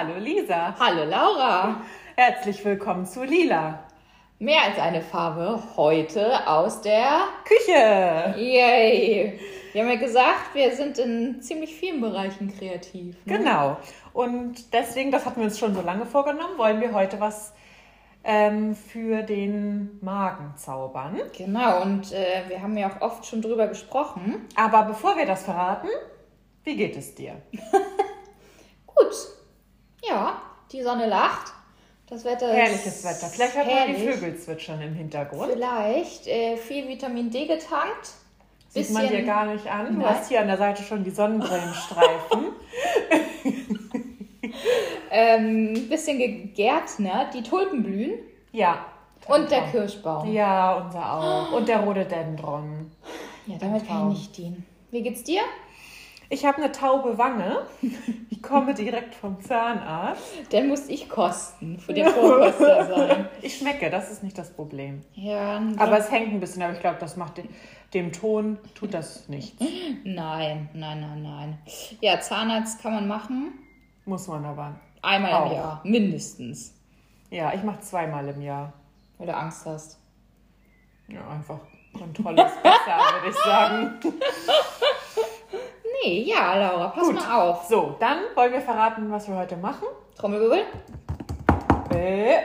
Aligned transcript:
Hallo 0.00 0.16
Lisa. 0.16 0.76
Hallo 0.78 1.02
Laura. 1.02 1.80
Herzlich 2.14 2.64
willkommen 2.64 3.04
zu 3.04 3.24
Lila. 3.24 3.80
Mehr 4.38 4.62
als 4.62 4.78
eine 4.78 5.02
Farbe 5.02 5.60
heute 5.76 6.46
aus 6.46 6.82
der 6.82 7.22
Küche. 7.44 8.32
Yay. 8.38 9.40
Wir 9.72 9.82
haben 9.82 9.90
ja 9.90 9.96
gesagt, 9.96 10.54
wir 10.54 10.70
sind 10.76 10.98
in 10.98 11.42
ziemlich 11.42 11.74
vielen 11.74 12.00
Bereichen 12.00 12.56
kreativ. 12.56 13.16
Ne? 13.26 13.38
Genau. 13.38 13.76
Und 14.12 14.72
deswegen, 14.72 15.10
das 15.10 15.26
hatten 15.26 15.40
wir 15.40 15.46
uns 15.46 15.58
schon 15.58 15.74
so 15.74 15.80
lange 15.80 16.06
vorgenommen, 16.06 16.56
wollen 16.58 16.80
wir 16.80 16.94
heute 16.94 17.18
was 17.18 17.52
ähm, 18.22 18.76
für 18.76 19.24
den 19.24 19.98
Magen 20.00 20.54
zaubern. 20.54 21.20
Genau, 21.36 21.82
und 21.82 22.12
äh, 22.12 22.44
wir 22.46 22.62
haben 22.62 22.78
ja 22.78 22.88
auch 22.88 23.00
oft 23.00 23.26
schon 23.26 23.42
drüber 23.42 23.66
gesprochen. 23.66 24.46
Aber 24.54 24.84
bevor 24.84 25.16
wir 25.16 25.26
das 25.26 25.42
verraten, 25.42 25.88
wie 26.62 26.76
geht 26.76 26.96
es 26.96 27.16
dir? 27.16 27.42
Gut. 28.86 29.37
Ja, 30.08 30.40
die 30.72 30.82
Sonne 30.82 31.06
lacht. 31.06 31.52
Das 32.08 32.24
Wetter 32.24 32.50
Herrliches 32.50 33.04
Wetter. 33.04 33.26
Vielleicht 33.26 33.54
hört 33.54 33.66
man 33.66 33.94
die 33.94 34.08
Vögel 34.08 34.38
zwitschern 34.38 34.80
im 34.80 34.94
Hintergrund. 34.94 35.52
Vielleicht. 35.52 36.26
Äh, 36.26 36.56
viel 36.56 36.88
Vitamin 36.88 37.30
D 37.30 37.46
getankt. 37.46 38.06
Sieht 38.68 38.86
bisschen... 38.86 38.94
man 38.94 39.08
dir 39.08 39.24
gar 39.24 39.46
nicht 39.46 39.66
an. 39.66 39.94
Du 39.94 40.00
Nein. 40.00 40.08
hast 40.08 40.28
hier 40.28 40.40
an 40.40 40.46
der 40.46 40.56
Seite 40.56 40.82
schon 40.82 41.04
die 41.04 41.10
Sonnenbrillenstreifen. 41.10 42.46
ähm, 45.10 45.88
bisschen 45.88 46.18
gegärtnert. 46.18 47.34
Die 47.34 47.42
Tulpen 47.42 47.82
blühen. 47.82 48.14
Ja. 48.52 48.86
Und 49.26 49.50
der 49.50 49.66
Kirschbaum. 49.66 50.32
Ja, 50.32 50.76
unser 50.76 51.12
auch. 51.12 51.52
Und 51.52 51.68
der 51.68 51.80
Rhododendron. 51.80 52.90
Ja, 53.46 53.56
damit 53.58 53.86
kann 53.86 54.12
ich 54.12 54.18
nicht 54.18 54.36
dienen. 54.38 54.66
Wie 54.90 55.02
geht's 55.02 55.22
dir? 55.24 55.42
Ich 56.30 56.44
habe 56.44 56.58
eine 56.58 56.72
taube 56.72 57.16
Wange. 57.16 57.66
Ich 58.28 58.42
komme 58.42 58.74
direkt 58.74 59.14
vom 59.14 59.40
Zahnarzt. 59.40 60.52
Den 60.52 60.68
muss 60.68 60.88
ich 60.88 61.08
kosten, 61.08 61.78
für 61.78 61.94
den 61.94 62.06
Vorkoster 62.08 62.86
sein. 62.94 63.28
Ich 63.40 63.56
schmecke, 63.58 63.88
das 63.88 64.10
ist 64.10 64.22
nicht 64.22 64.36
das 64.36 64.52
Problem. 64.52 65.02
Ja. 65.14 65.62
Aber 65.78 65.98
es 65.98 66.10
hängt 66.10 66.32
ein 66.32 66.40
bisschen, 66.40 66.62
aber 66.62 66.74
ich 66.74 66.80
glaube, 66.80 66.98
das 67.00 67.16
macht 67.16 67.38
dem, 67.38 67.48
dem 67.94 68.12
Ton, 68.12 68.58
tut 68.74 68.92
das 68.92 69.28
nichts. 69.28 69.58
Nein, 70.04 70.68
nein, 70.74 71.00
nein, 71.00 71.22
nein. 71.22 71.58
Ja, 72.00 72.20
Zahnarzt 72.20 72.82
kann 72.82 72.92
man 72.92 73.08
machen. 73.08 73.52
Muss 74.04 74.28
man 74.28 74.44
aber. 74.44 74.78
Einmal 75.00 75.32
auch. 75.32 75.46
im 75.46 75.52
Jahr, 75.52 75.80
mindestens. 75.84 76.74
Ja, 77.30 77.52
ich 77.54 77.62
mache 77.62 77.80
zweimal 77.80 78.28
im 78.28 78.42
Jahr. 78.42 78.72
Weil 79.16 79.26
du 79.28 79.36
Angst 79.36 79.66
hast. 79.66 79.98
Ja, 81.08 81.26
einfach 81.28 81.60
Kontrolle 81.92 82.46
ist 82.46 82.62
besser, 82.62 82.98
würde 83.14 83.28
ich 83.30 83.36
sagen. 83.36 83.98
Nee, 86.02 86.22
ja, 86.22 86.54
Laura, 86.54 86.88
pass 86.88 87.06
Gut. 87.06 87.14
mal 87.16 87.50
auf. 87.50 87.64
So, 87.64 87.96
dann 87.98 88.18
wollen 88.34 88.52
wir 88.52 88.60
verraten, 88.60 89.10
was 89.10 89.28
wir 89.28 89.36
heute 89.36 89.56
machen. 89.56 89.86
Trommelwirbel. 90.16 90.60
Äh, 91.94 92.38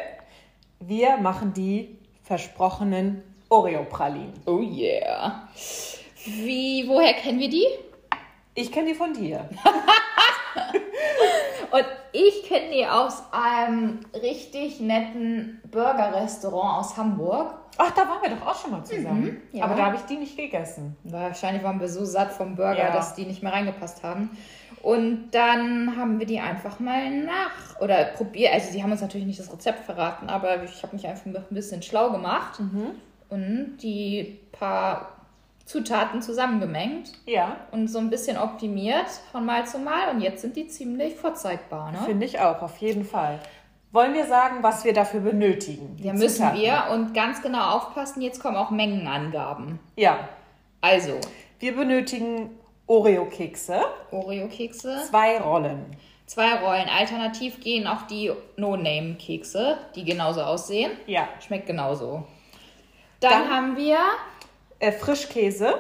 wir 0.79 1.17
machen 1.17 1.53
die 1.53 1.97
versprochenen 2.23 3.23
Oreo-Pralinen. 3.49 4.33
Oh 4.45 4.59
yeah. 4.59 5.47
Wie, 6.25 6.87
woher 6.87 7.13
kennen 7.13 7.39
wir 7.39 7.49
die? 7.49 7.67
Ich 8.55 8.71
kenne 8.71 8.89
die 8.89 8.95
von 8.95 9.13
dir. 9.13 9.49
Und 11.71 11.85
ich 12.11 12.43
kenne 12.43 12.69
die 12.71 12.85
aus 12.85 13.23
einem 13.31 14.01
richtig 14.13 14.79
netten 14.79 15.61
Burger-Restaurant 15.71 16.79
aus 16.79 16.97
Hamburg. 16.97 17.55
Ach, 17.77 17.91
da 17.91 18.01
waren 18.01 18.21
wir 18.21 18.29
doch 18.29 18.45
auch 18.45 18.59
schon 18.59 18.71
mal 18.71 18.83
zusammen. 18.83 19.23
Mhm, 19.23 19.41
ja. 19.51 19.65
Aber 19.65 19.75
da 19.75 19.85
habe 19.85 19.95
ich 19.95 20.03
die 20.03 20.17
nicht 20.17 20.37
gegessen. 20.37 20.95
Wahrscheinlich 21.03 21.63
waren 21.63 21.79
wir 21.79 21.89
so 21.89 22.05
satt 22.05 22.31
vom 22.31 22.55
Burger, 22.55 22.77
ja. 22.77 22.93
dass 22.93 23.15
die 23.15 23.25
nicht 23.25 23.41
mehr 23.41 23.53
reingepasst 23.53 24.03
haben. 24.03 24.29
Und 24.81 25.31
dann 25.31 25.95
haben 25.95 26.19
wir 26.19 26.25
die 26.25 26.39
einfach 26.39 26.79
mal 26.79 27.09
nach 27.09 27.79
oder 27.79 28.03
probiert. 28.03 28.53
Also, 28.53 28.73
die 28.73 28.83
haben 28.83 28.91
uns 28.91 29.01
natürlich 29.01 29.25
nicht 29.25 29.39
das 29.39 29.51
Rezept 29.51 29.85
verraten, 29.85 30.29
aber 30.29 30.61
ich 30.63 30.83
habe 30.83 30.95
mich 30.95 31.07
einfach 31.07 31.25
ein 31.25 31.45
bisschen 31.49 31.81
schlau 31.81 32.11
gemacht 32.11 32.59
mhm. 32.59 32.91
und 33.29 33.77
die 33.77 34.39
paar 34.51 35.13
Zutaten 35.65 36.21
zusammengemengt. 36.21 37.13
Ja. 37.25 37.55
Und 37.71 37.87
so 37.87 37.99
ein 37.99 38.09
bisschen 38.09 38.37
optimiert 38.37 39.07
von 39.31 39.45
Mal 39.45 39.65
zu 39.65 39.79
Mal. 39.79 40.13
Und 40.13 40.19
jetzt 40.19 40.41
sind 40.41 40.57
die 40.57 40.67
ziemlich 40.67 41.15
vorzeigbar. 41.15 41.91
Ne? 41.93 41.99
Finde 42.05 42.25
ich 42.25 42.39
auch, 42.39 42.61
auf 42.61 42.77
jeden 42.77 43.05
Fall. 43.05 43.39
Wollen 43.93 44.15
wir 44.15 44.25
sagen, 44.25 44.63
was 44.63 44.83
wir 44.83 44.93
dafür 44.93 45.19
benötigen? 45.19 45.95
Ja, 46.01 46.13
müssen 46.13 46.37
Zutaten. 46.37 46.59
wir. 46.59 46.87
Und 46.91 47.13
ganz 47.13 47.43
genau 47.43 47.75
aufpassen, 47.77 48.21
jetzt 48.23 48.41
kommen 48.41 48.57
auch 48.57 48.71
Mengenangaben. 48.71 49.79
Ja. 49.95 50.27
Also. 50.81 51.19
Wir 51.59 51.75
benötigen 51.75 52.49
Oreo-Kekse. 52.87 53.81
Oreo-Kekse. 54.09 55.03
Zwei 55.09 55.39
Rollen. 55.39 55.95
Zwei 56.25 56.55
Rollen. 56.55 56.89
Alternativ 56.89 57.59
gehen 57.61 57.85
auch 57.85 58.01
die 58.07 58.31
No-Name-Kekse, 58.57 59.77
die 59.95 60.03
genauso 60.03 60.41
aussehen. 60.41 60.91
Ja. 61.05 61.27
Schmeckt 61.45 61.67
genauso. 61.67 62.23
Dann, 63.19 63.31
Dann 63.31 63.49
haben 63.51 63.77
wir 63.77 63.99
äh, 64.79 64.91
Frischkäse, 64.91 65.75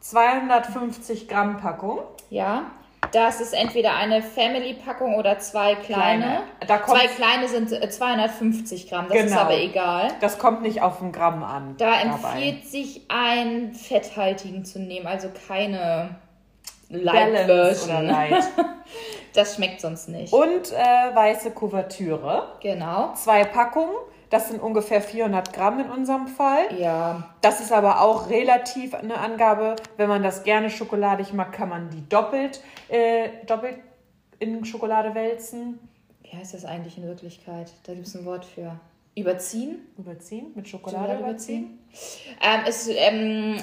250 0.00 1.28
Gramm 1.28 1.58
Packung. 1.58 2.00
Ja. 2.30 2.72
Das 3.12 3.40
ist 3.40 3.52
entweder 3.52 3.94
eine 3.94 4.22
Family-Packung 4.22 5.16
oder 5.16 5.38
zwei 5.38 5.74
kleine. 5.74 6.42
kleine. 6.60 6.84
zwei 6.84 7.06
kleine 7.06 7.48
sind 7.48 7.70
250 7.70 8.84
äh, 8.84 8.88
Gramm, 8.88 9.06
das 9.08 9.16
genau. 9.16 9.26
ist 9.26 9.36
aber 9.36 9.58
egal. 9.58 10.08
Das 10.20 10.38
kommt 10.38 10.62
nicht 10.62 10.82
auf 10.82 11.00
ein 11.00 11.12
Gramm 11.12 11.42
an. 11.42 11.76
Da 11.78 12.02
dabei. 12.02 12.02
empfiehlt 12.02 12.66
sich 12.66 13.02
einen 13.08 13.74
fetthaltigen 13.74 14.64
zu 14.64 14.78
nehmen, 14.78 15.06
also 15.06 15.28
keine 15.48 16.16
Light 16.90 17.46
Version. 17.46 18.06
Light. 18.06 18.44
das 19.34 19.56
schmeckt 19.56 19.80
sonst 19.80 20.08
nicht. 20.08 20.32
Und 20.32 20.72
äh, 20.72 21.14
weiße 21.14 21.50
Kuvertüre. 21.50 22.52
Genau. 22.60 23.12
Zwei 23.14 23.44
Packungen. 23.44 23.94
Das 24.30 24.48
sind 24.48 24.60
ungefähr 24.60 25.00
400 25.00 25.52
Gramm 25.52 25.80
in 25.80 25.90
unserem 25.90 26.26
Fall. 26.26 26.78
Ja. 26.78 27.34
Das 27.40 27.60
ist 27.60 27.72
aber 27.72 28.02
auch 28.02 28.28
relativ 28.28 28.94
eine 28.94 29.18
Angabe. 29.18 29.76
Wenn 29.96 30.08
man 30.08 30.22
das 30.22 30.42
gerne 30.44 30.70
schokoladig 30.70 31.32
mag, 31.32 31.52
kann 31.52 31.68
man 31.68 31.90
die 31.90 32.06
doppelt, 32.08 32.60
äh, 32.88 33.30
doppelt 33.46 33.78
in 34.38 34.64
Schokolade 34.64 35.14
wälzen. 35.14 35.78
Wie 36.22 36.36
heißt 36.36 36.54
das 36.54 36.64
eigentlich 36.64 36.98
in 36.98 37.04
Wirklichkeit? 37.04 37.72
Da 37.84 37.94
gibt 37.94 38.06
es 38.06 38.14
ein 38.14 38.24
Wort 38.24 38.44
für. 38.44 38.78
Überziehen? 39.14 39.78
Überziehen? 39.96 40.52
Mit 40.54 40.68
Schokolade, 40.68 41.06
Schokolade 41.06 41.30
überziehen? 41.30 41.78
überziehen? 41.88 42.36
Ähm, 42.40 42.60
es, 42.66 42.88
ähm, 42.88 43.56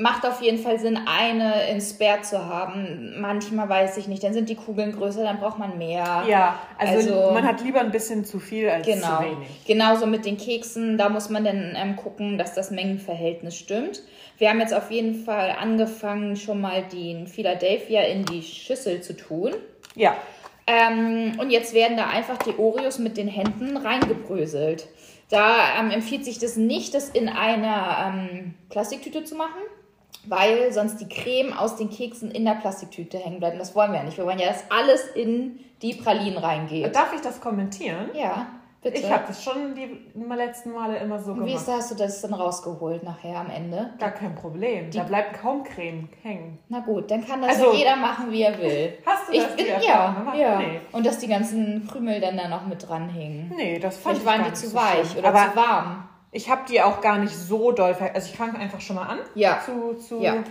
macht 0.00 0.26
auf 0.26 0.40
jeden 0.42 0.58
Fall 0.58 0.78
Sinn, 0.78 0.98
eine 1.06 1.68
in 1.70 1.80
Spare 1.80 2.22
zu 2.22 2.44
haben. 2.44 3.20
Manchmal 3.20 3.68
weiß 3.68 3.96
ich 3.98 4.08
nicht, 4.08 4.22
dann 4.22 4.32
sind 4.32 4.48
die 4.48 4.54
Kugeln 4.54 4.92
größer, 4.92 5.22
dann 5.22 5.38
braucht 5.38 5.58
man 5.58 5.78
mehr. 5.78 6.24
Ja, 6.28 6.58
also, 6.78 7.14
also 7.14 7.32
man 7.32 7.46
hat 7.46 7.62
lieber 7.62 7.80
ein 7.80 7.90
bisschen 7.90 8.24
zu 8.24 8.38
viel 8.38 8.68
als 8.68 8.86
genau, 8.86 9.18
zu 9.18 9.24
wenig. 9.24 9.64
Genauso 9.66 10.06
mit 10.06 10.24
den 10.24 10.36
Keksen, 10.36 10.98
da 10.98 11.08
muss 11.08 11.28
man 11.28 11.44
dann 11.44 11.74
ähm, 11.76 11.96
gucken, 11.96 12.38
dass 12.38 12.54
das 12.54 12.70
Mengenverhältnis 12.70 13.56
stimmt. 13.56 14.02
Wir 14.38 14.48
haben 14.48 14.60
jetzt 14.60 14.74
auf 14.74 14.90
jeden 14.90 15.24
Fall 15.24 15.54
angefangen, 15.60 16.36
schon 16.36 16.60
mal 16.60 16.82
den 16.82 17.26
Philadelphia 17.26 18.02
in 18.02 18.24
die 18.24 18.42
Schüssel 18.42 19.02
zu 19.02 19.16
tun. 19.16 19.52
Ja. 19.94 20.16
Ähm, 20.66 21.38
und 21.38 21.50
jetzt 21.50 21.74
werden 21.74 21.96
da 21.96 22.06
einfach 22.06 22.38
die 22.38 22.56
Oreos 22.56 22.98
mit 22.98 23.16
den 23.16 23.28
Händen 23.28 23.76
reingebröselt. 23.76 24.88
Da 25.28 25.78
ähm, 25.78 25.90
empfiehlt 25.90 26.24
sich 26.24 26.38
das 26.38 26.56
nicht, 26.56 26.94
das 26.94 27.10
in 27.10 27.28
einer 27.28 28.14
ähm, 28.14 28.54
Plastiktüte 28.68 29.24
zu 29.24 29.36
machen 29.36 29.60
weil 30.26 30.72
sonst 30.72 31.00
die 31.00 31.08
Creme 31.08 31.52
aus 31.52 31.76
den 31.76 31.90
Keksen 31.90 32.30
in 32.30 32.44
der 32.44 32.54
Plastiktüte 32.54 33.18
hängen 33.18 33.38
bleibt. 33.38 33.54
Und 33.54 33.60
das 33.60 33.74
wollen 33.74 33.92
wir 33.92 33.98
ja 33.98 34.04
nicht. 34.04 34.18
Wir 34.18 34.26
wollen 34.26 34.38
ja, 34.38 34.48
dass 34.48 34.64
alles 34.70 35.06
in 35.14 35.60
die 35.82 35.94
Pralinen 35.94 36.38
reingeht. 36.38 36.94
Darf 36.94 37.12
ich 37.14 37.20
das 37.22 37.40
kommentieren? 37.40 38.10
Ja, 38.12 38.46
bitte. 38.82 38.98
Ich 38.98 39.10
habe 39.10 39.24
das 39.26 39.42
schon 39.42 39.74
die 39.74 39.98
letzten 40.34 40.72
Male 40.72 40.98
immer 40.98 41.18
so 41.18 41.32
gemacht. 41.32 41.48
Wie 41.48 41.54
ist, 41.54 41.68
hast 41.68 41.90
du 41.90 41.94
das 41.94 42.20
dann 42.20 42.34
rausgeholt 42.34 43.02
nachher 43.02 43.36
am 43.38 43.48
Ende? 43.50 43.94
Gar 43.98 44.10
kein 44.10 44.34
Problem. 44.34 44.90
Die 44.90 44.98
da 44.98 45.04
bleibt 45.04 45.40
kaum 45.40 45.64
Creme 45.64 46.08
hängen. 46.22 46.58
Na 46.68 46.80
gut, 46.80 47.10
dann 47.10 47.26
kann 47.26 47.40
das 47.40 47.56
also, 47.56 47.72
jeder 47.72 47.96
machen, 47.96 48.30
wie 48.30 48.42
er 48.42 48.58
will. 48.58 48.92
Hast 49.06 49.28
du 49.28 49.36
das 49.36 49.46
ich 49.56 49.56
bin, 49.56 49.66
ja, 49.86 50.12
gemacht? 50.12 50.36
ja. 50.36 50.58
Nee. 50.58 50.80
Und 50.92 51.06
dass 51.06 51.18
die 51.18 51.28
ganzen 51.28 51.88
Krümel 51.90 52.20
dann 52.20 52.36
da 52.36 52.48
noch 52.48 52.66
mit 52.66 52.86
dranhängen. 52.86 53.50
Nee, 53.56 53.78
das 53.78 53.96
fand 53.96 54.18
Vielleicht 54.18 54.38
ich 54.38 54.44
waren 54.44 54.52
die 54.52 54.58
zu 54.58 54.74
weich 54.74 55.10
schlimm. 55.10 55.24
oder 55.24 55.28
Aber 55.34 55.50
zu 55.50 55.56
warm. 55.56 56.08
Ich 56.32 56.48
habe 56.48 56.62
die 56.68 56.80
auch 56.80 57.00
gar 57.00 57.18
nicht 57.18 57.34
so 57.34 57.72
doll, 57.72 57.96
also 58.14 58.28
ich 58.30 58.36
fange 58.36 58.58
einfach 58.58 58.80
schon 58.80 58.96
mal 58.96 59.06
an 59.06 59.18
ja. 59.34 59.60
zu, 59.64 59.94
zu 59.94 60.20
ja. 60.20 60.44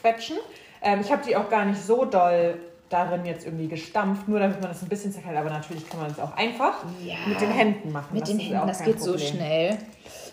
quetschen. 0.00 0.36
Ähm, 0.82 1.00
ich 1.00 1.10
habe 1.10 1.22
die 1.24 1.36
auch 1.36 1.48
gar 1.48 1.64
nicht 1.64 1.80
so 1.80 2.04
doll 2.04 2.58
darin 2.90 3.24
jetzt 3.24 3.46
irgendwie 3.46 3.68
gestampft, 3.68 4.28
nur 4.28 4.40
damit 4.40 4.60
man 4.60 4.70
das 4.70 4.82
ein 4.82 4.88
bisschen 4.88 5.12
zerklärt. 5.12 5.36
Aber 5.36 5.48
natürlich 5.48 5.88
kann 5.88 6.00
man 6.00 6.10
es 6.10 6.18
auch 6.18 6.36
einfach 6.36 6.84
ja. 7.02 7.14
mit 7.26 7.40
den 7.40 7.50
Händen 7.50 7.92
machen. 7.92 8.08
Mit 8.12 8.22
das 8.22 8.30
den 8.30 8.40
Händen, 8.40 8.66
das 8.66 8.82
geht 8.82 8.98
Problem. 8.98 9.18
so 9.18 9.26
schnell. 9.26 9.78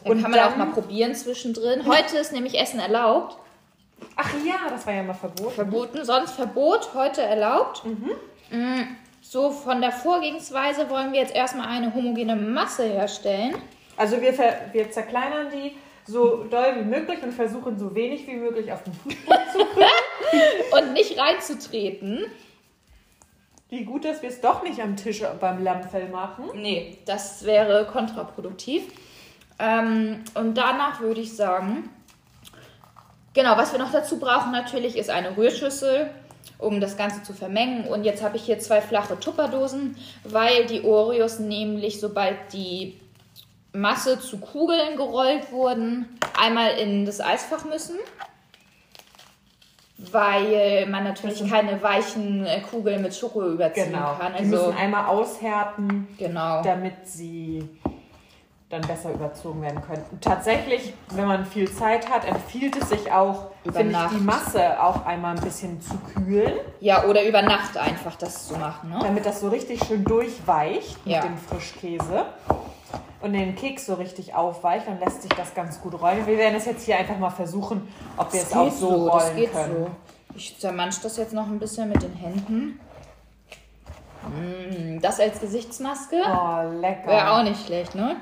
Dann 0.04 0.12
Und 0.12 0.22
kann 0.22 0.32
man 0.32 0.40
dann, 0.40 0.54
auch 0.54 0.58
mal 0.58 0.68
probieren 0.68 1.16
zwischendrin. 1.16 1.86
Heute 1.86 2.18
ist 2.18 2.34
nämlich 2.34 2.60
Essen 2.60 2.80
erlaubt. 2.80 3.38
Ach 4.16 4.30
ja, 4.46 4.70
das 4.70 4.86
war 4.86 4.94
ja 4.94 5.04
mal 5.04 5.14
verboten. 5.14 5.52
Verboten, 5.54 6.06
sonst 6.06 6.32
Verbot, 6.32 6.90
heute 6.94 7.22
erlaubt. 7.22 7.84
Mhm. 7.86 8.12
Mm, 8.52 8.96
so, 9.22 9.52
von 9.52 9.82
der 9.82 9.92
Vorgehensweise 9.92 10.90
wollen 10.90 11.14
wir 11.14 11.22
jetzt 11.22 11.36
erstmal 11.36 11.68
eine 11.68 11.94
homogene 11.94 12.36
Masse 12.36 12.86
herstellen. 12.86 13.56
Also 13.98 14.22
wir, 14.22 14.34
wir 14.72 14.92
zerkleinern 14.92 15.50
die 15.50 15.76
so 16.06 16.46
doll 16.46 16.76
wie 16.78 16.86
möglich 16.86 17.22
und 17.22 17.34
versuchen 17.34 17.78
so 17.78 17.94
wenig 17.94 18.26
wie 18.28 18.36
möglich 18.36 18.72
auf 18.72 18.84
den 18.84 18.94
Fußboden 18.94 19.44
zu 19.52 19.66
kriegen. 19.66 19.88
und 20.72 20.94
nicht 20.94 21.20
reinzutreten. 21.20 22.26
Wie 23.70 23.84
gut, 23.84 24.06
dass 24.06 24.22
wir 24.22 24.30
es 24.30 24.40
doch 24.40 24.64
nicht 24.64 24.82
am 24.82 24.96
Tisch 24.96 25.22
beim 25.42 25.62
Lammfell 25.62 26.08
machen. 26.08 26.46
Nee, 26.54 26.98
das 27.06 27.44
wäre 27.44 27.86
kontraproduktiv. 27.86 28.84
Ähm, 29.60 30.24
und 30.36 30.58
danach 30.58 31.02
würde 31.02 31.20
ich 31.20 31.36
sagen, 31.36 31.90
genau, 33.34 33.58
was 33.58 33.74
wir 33.74 33.80
noch 33.80 33.92
dazu 33.92 34.20
brauchen 34.20 34.52
natürlich 34.52 34.96
ist 34.96 35.10
eine 35.10 35.36
Rührschüssel, 35.36 36.10
um 36.58 36.80
das 36.80 36.96
Ganze 36.96 37.24
zu 37.24 37.34
vermengen. 37.34 37.88
Und 37.88 38.06
jetzt 38.06 38.24
habe 38.24 38.38
ich 38.38 38.44
hier 38.44 38.60
zwei 38.60 38.80
flache 38.80 39.20
Tupperdosen, 39.20 39.98
weil 40.24 40.66
die 40.68 40.84
Oreos 40.84 41.40
nämlich, 41.40 42.00
sobald 42.00 42.38
die 42.54 42.98
Masse 43.74 44.20
zu 44.20 44.40
Kugeln 44.40 44.96
gerollt 44.98 45.52
wurden, 45.52 46.18
einmal 46.40 46.72
in 46.78 47.06
das 47.06 47.22
Eisfach 47.22 47.66
müssen. 47.66 47.98
Weil 50.12 50.86
man 50.88 51.04
natürlich 51.04 51.50
keine 51.50 51.82
weichen 51.82 52.46
äh, 52.46 52.62
Kugeln 52.62 53.02
mit 53.02 53.16
Schoko 53.16 53.44
überziehen 53.50 53.92
Genau. 53.92 54.14
kann. 54.20 54.34
Die 54.34 54.40
Also, 54.44 54.50
müssen 54.68 54.78
einmal 54.78 55.06
aushärten, 55.08 56.08
genau. 56.20 56.62
damit 56.62 57.08
sie 57.08 57.68
dann 58.70 58.82
besser 58.82 59.12
überzogen 59.14 59.62
werden 59.64 59.82
können. 59.82 60.04
Tatsächlich, 60.22 60.94
wenn 61.12 61.26
man 61.26 61.46
viel 61.46 61.72
Zeit 61.72 62.10
hat, 62.12 62.28
empfiehlt 62.28 62.76
es 62.80 62.90
sich 62.90 63.12
auch, 63.12 63.50
Über 63.64 63.80
finde 63.80 63.92
ich, 63.94 63.98
Nacht. 63.98 64.14
die 64.14 64.20
Masse 64.24 64.84
auch 64.84 65.06
einmal 65.06 65.36
ein 65.38 65.44
bisschen 65.44 65.82
zu 65.82 65.98
kühlen, 66.14 66.54
Ja, 66.80 67.06
oder 67.06 67.24
über 67.24 67.42
Nacht 67.42 67.76
einfach 67.78 68.16
das 68.18 68.48
zu 68.50 68.56
machen. 68.58 68.90
Ne? 68.90 69.00
damit 69.02 69.26
das 69.26 69.40
so 69.40 69.48
richtig 69.50 69.84
schön 69.86 70.04
durchweicht 70.04 71.04
mit 71.06 71.16
Ja. 71.16 71.22
dem 71.22 71.38
Frischkäse. 71.38 72.26
Und 73.20 73.34
den 73.34 73.56
Keks 73.56 73.88
so 73.88 73.96
richtig 73.96 74.36
aufweicht, 74.36 74.88
dann 74.88 75.00
lässt 75.00 75.24
sich 75.24 75.32
das 75.34 75.54
ganz 75.56 75.82
gut 75.82 76.00
rollen. 76.00 76.28
Wir 76.28 76.38
werden 76.38 76.56
es 76.56 76.66
jetzt 76.66 76.86
hier 76.86 76.98
einfach 76.98 77.18
mal 77.18 77.32
versuchen, 77.32 77.88
ob 78.16 78.32
wir 78.32 78.42
es 78.42 78.54
auch 78.54 78.72
so, 78.72 78.88
rollen 78.90 79.12
das 79.12 79.36
geht 79.36 79.52
können. 79.52 79.86
so. 79.86 79.90
Ich 80.36 80.58
zermansch 80.60 81.00
das 81.02 81.18
jetzt 81.18 81.34
noch 81.34 81.48
ein 81.48 81.58
bisschen 81.58 81.90
mit 81.90 82.02
den 82.04 82.14
Händen. 82.14 82.80
Mm, 84.28 85.00
Das 85.02 85.20
als 85.20 85.40
Gesichtsmaske 85.40 86.18
Oh, 86.26 86.80
lecker. 86.80 87.08
wäre 87.08 87.32
auch 87.32 87.44
nicht 87.44 87.66
schlecht, 87.66 87.96
ne? 87.96 88.18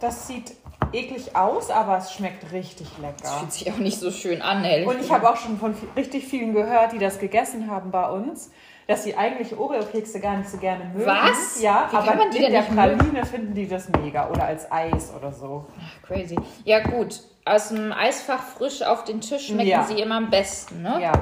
Das 0.00 0.26
sieht 0.26 0.52
eklig 0.92 1.34
aus, 1.36 1.70
aber 1.70 1.98
es 1.98 2.12
schmeckt 2.12 2.52
richtig 2.52 2.88
lecker. 3.00 3.28
Fühlt 3.38 3.52
sich 3.52 3.72
auch 3.72 3.78
nicht 3.78 3.98
so 3.98 4.10
schön 4.10 4.42
an, 4.42 4.64
ehrlich. 4.64 4.86
Und 4.86 5.00
ich 5.00 5.10
habe 5.10 5.28
auch 5.30 5.36
schon 5.36 5.58
von 5.58 5.74
richtig 5.96 6.26
vielen 6.26 6.52
gehört, 6.54 6.92
die 6.92 6.98
das 6.98 7.18
gegessen 7.18 7.70
haben 7.70 7.90
bei 7.90 8.08
uns, 8.10 8.50
dass 8.88 9.04
sie 9.04 9.14
eigentlich 9.16 9.56
Oreo-Kekse 9.56 10.18
gar 10.18 10.38
nicht 10.38 10.48
so 10.48 10.56
gerne 10.58 10.86
mögen. 10.86 11.06
Was? 11.06 11.60
Ja, 11.62 11.86
Wie 11.90 11.96
kann 11.96 12.08
aber 12.08 12.16
man 12.16 12.30
die 12.30 12.38
in 12.38 12.42
denn 12.44 12.52
der 12.52 12.60
nicht 12.62 12.72
mögen? 12.72 12.98
Praline 12.98 13.26
finden 13.26 13.54
die 13.54 13.68
das 13.68 13.88
mega 13.90 14.28
oder 14.30 14.44
als 14.46 14.70
Eis 14.72 15.12
oder 15.16 15.30
so. 15.30 15.66
Ach, 15.80 16.02
crazy. 16.08 16.36
Ja, 16.64 16.80
gut. 16.80 17.20
Aus 17.44 17.68
dem 17.68 17.92
Eisfach 17.92 18.42
frisch 18.42 18.82
auf 18.82 19.04
den 19.04 19.20
Tisch 19.20 19.46
schmecken 19.48 19.68
Ja. 19.68 19.84
sie 19.84 20.00
immer 20.00 20.16
am 20.16 20.30
besten, 20.30 20.82
ne? 20.82 20.98
Ja, 21.00 21.12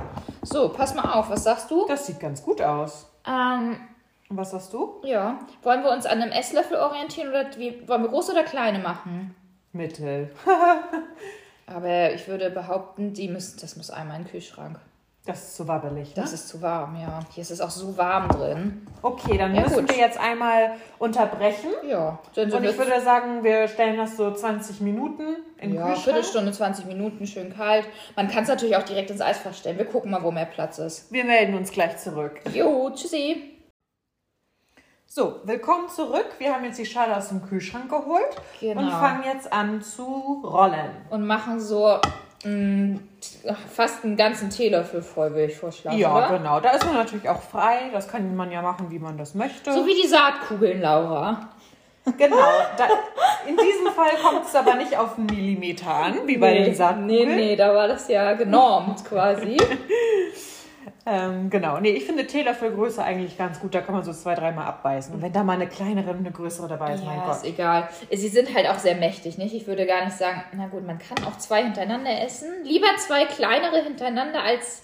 So, 0.42 0.68
pass 0.70 0.94
mal 0.94 1.12
auf, 1.12 1.28
was 1.28 1.44
sagst 1.44 1.70
du? 1.70 1.84
das 1.86 2.06
sieht 2.06 2.20
ganz 2.20 2.42
gut 2.42 2.62
aus. 2.62 3.10
Ähm, 3.26 3.76
Und 4.28 4.36
was 4.36 4.52
sagst 4.52 4.72
du? 4.72 5.00
ja. 5.04 5.38
Wollen 5.62 5.82
wir 5.82 5.90
uns 5.90 6.06
an 6.06 6.22
einem 6.22 6.30
Esslöffel 6.32 6.76
orientieren 6.78 7.28
oder 7.30 7.46
wie, 7.58 7.86
wollen 7.88 8.02
wir 8.02 8.08
große 8.10 8.30
oder 8.32 8.44
kleine 8.44 8.78
machen? 8.78 9.34
Mittel. 9.72 10.30
Aber 11.66 12.12
ich 12.12 12.28
würde 12.28 12.50
behaupten, 12.50 13.12
die 13.12 13.28
müssen, 13.28 13.58
das 13.60 13.76
muss 13.76 13.90
einmal 13.90 14.18
in 14.18 14.22
den 14.24 14.30
Kühlschrank. 14.30 14.78
Das 15.26 15.43
ist 15.43 15.56
zu 15.56 15.67
wabbelig, 15.67 16.14
ne? 16.14 16.23
Das 16.23 16.32
ist 16.32 16.49
zu 16.49 16.62
warm, 16.62 16.94
ja. 17.00 17.19
Hier 17.34 17.43
ist 17.43 17.50
es 17.50 17.61
auch 17.61 17.70
so 17.70 17.96
warm 17.99 18.28
drin. 18.28 18.87
Okay, 19.02 19.37
dann 19.37 19.55
Ja, 19.56 19.62
müssen 19.62 19.81
gut. 19.81 19.88
wir 19.90 19.99
jetzt 19.99 20.19
einmal 20.19 20.75
unterbrechen. 21.00 21.70
Ja, 21.88 22.20
dann 22.34 22.52
Und 22.52 22.62
ich 22.64 22.78
würde 22.78 23.00
sagen, 23.00 23.43
wir 23.43 23.67
stellen 23.67 23.96
das 23.96 24.17
so 24.17 24.32
20 24.32 24.81
Minuten 24.82 25.25
in 25.58 25.75
ja, 25.75 25.82
Kühlschrank. 25.87 26.05
Viertelstunde, 26.05 26.52
20 26.52 26.87
Minuten, 26.87 27.26
schön 27.26 27.52
kalt. 27.56 27.88
Man 28.14 28.28
kann 28.28 28.44
es 28.44 28.49
natürlich 28.49 28.76
auch 28.76 28.84
direkt 28.84 29.11
ins 29.11 29.20
Eisfach 29.20 29.52
stellen. 29.52 29.78
Wir 29.78 29.87
gucken 29.87 30.12
mal, 30.12 30.23
wo 30.23 30.31
mehr 30.31 30.44
Platz 30.46 30.78
ist. 30.78 31.11
Wir 31.12 31.25
melden 31.25 31.56
uns 31.56 31.73
gleich 31.73 31.96
zurück. 31.99 32.40
Jo, 32.55 32.90
tschüssi. 32.94 33.52
So, 35.08 35.40
willkommen 35.44 35.88
zurück. 35.88 36.26
Wir 36.38 36.52
haben 36.55 36.64
jetzt 36.64 36.78
die 36.78 36.87
Schale 36.87 37.17
aus 37.17 37.28
dem 37.31 37.43
Kühlschrank 37.44 37.88
geholt 37.88 38.37
Genau. 38.61 38.81
und 38.82 38.90
fangen 38.90 39.25
jetzt 39.25 39.52
an 39.52 39.81
zu 39.82 40.43
rollen. 40.44 40.90
Und 41.11 41.26
machen 41.26 41.58
so 41.58 41.99
fast 43.73 44.05
einen 44.05 44.17
ganzen 44.17 44.50
Teelöffel 44.50 45.03
voll, 45.03 45.31
würde 45.31 45.47
ich 45.47 45.56
vorschlagen. 45.56 45.99
Ja, 45.99 46.17
oder? 46.17 46.38
genau. 46.38 46.61
Da 46.61 46.71
ist 46.71 46.85
man 46.85 46.94
natürlich 46.94 47.29
auch 47.29 47.43
frei. 47.43 47.91
Das 47.93 48.09
kann 48.09 48.35
man 48.37 48.53
ja 48.53 48.62
machen, 48.62 48.91
wie 48.91 48.99
man 48.99 49.19
das 49.19 49.35
möchte. 49.35 49.73
So 49.73 49.87
wie 49.87 50.00
die 50.00 50.09
Saatkugeln, 50.09 50.81
Laura. 50.81 51.49
genau. 52.19 52.37
Da, 52.77 52.85
in 53.49 53.56
diesem 53.56 53.87
Fall 53.94 54.11
kommt 54.23 54.47
es 54.47 54.55
aber 54.55 54.75
nicht 54.75 54.97
auf 54.97 55.17
einen 55.19 55.27
Millimeter 55.27 55.93
an, 55.93 56.27
wie 56.27 56.37
bei 56.37 56.55
den 56.55 56.75
Saatkugeln. 56.75 57.06
Nee, 57.06 57.27
nee, 57.27 57.56
da 57.56 57.75
war 57.75 57.88
das 57.88 58.09
ja 58.09 58.35
genormt 58.35 59.05
quasi. 59.05 59.56
Ähm, 61.08 61.50
genau. 61.50 61.79
Nee, 61.79 61.91
ich 61.93 62.05
finde 62.05 62.26
Teelöffelgröße 62.26 63.00
eigentlich 63.03 63.38
ganz 63.38 63.61
gut. 63.61 63.73
Da 63.76 63.81
kann 63.81 63.94
man 63.94 64.03
so 64.03 64.12
zwei, 64.12 64.35
dreimal 64.35 64.67
abbeißen. 64.67 65.14
Und 65.14 65.23
wenn 65.23 65.32
da 65.32 65.44
mal 65.44 65.53
eine 65.53 65.69
kleinere 65.69 66.11
und 66.11 66.19
eine 66.19 66.32
größere 66.32 66.67
dabei 66.67 66.94
ist, 66.94 67.05
mein 67.05 67.19
Ja, 67.19 67.26
Gott. 67.26 67.37
ist 67.37 67.44
egal. 67.44 67.88
Sie 68.11 68.29
sind 68.29 68.53
halt 68.53 68.67
auch 68.69 68.79
sehr 68.79 68.97
mächtig, 68.97 69.38
nicht? 69.38 69.55
Ich 69.55 69.69
würde 69.69 69.87
gar 69.87 70.05
nicht 70.05 70.17
sagen, 70.17 70.43
na 70.56 70.67
gut, 70.67 70.85
man 70.85 70.99
kann 70.99 71.25
auch 71.25 71.38
zwei 71.38 71.62
hintereinander 71.62 72.11
essen. 72.23 72.49
Lieber 72.64 72.88
zwei 72.99 73.25
kleinere 73.25 73.82
hintereinander, 73.85 74.43
als 74.43 74.82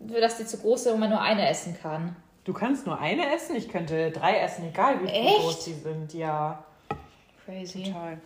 dass 0.00 0.38
die 0.38 0.44
zu 0.44 0.58
groß 0.58 0.82
sind 0.84 0.94
und 0.94 1.00
man 1.00 1.10
nur 1.10 1.20
eine 1.20 1.48
essen 1.48 1.78
kann. 1.80 2.16
Du 2.42 2.52
kannst 2.52 2.84
nur 2.86 2.98
eine 2.98 3.32
essen. 3.32 3.54
Ich 3.54 3.68
könnte 3.68 4.10
drei 4.10 4.38
essen, 4.38 4.66
egal 4.68 5.00
wie 5.02 5.06
Echt? 5.08 5.38
groß 5.38 5.64
die 5.66 5.72
sind. 5.74 6.14
Ja, 6.14 6.64
Crazy. 7.46 7.92
toll. 7.92 8.18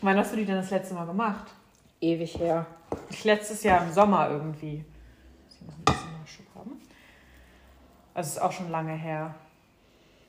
Wann 0.00 0.16
hast 0.16 0.32
du 0.32 0.36
die 0.36 0.44
denn 0.44 0.56
das 0.56 0.70
letzte 0.70 0.94
Mal 0.94 1.06
gemacht? 1.06 1.46
Ewig 2.00 2.38
her. 2.38 2.66
Ich 3.10 3.24
letztes 3.24 3.64
Jahr 3.64 3.82
im 3.82 3.92
Sommer 3.92 4.30
irgendwie. 4.30 4.84
Nachschub 6.24 6.46
haben. 6.54 6.80
Also 8.14 8.28
es 8.28 8.36
ist 8.36 8.42
auch 8.42 8.52
schon 8.52 8.70
lange 8.70 8.92
her. 8.92 9.34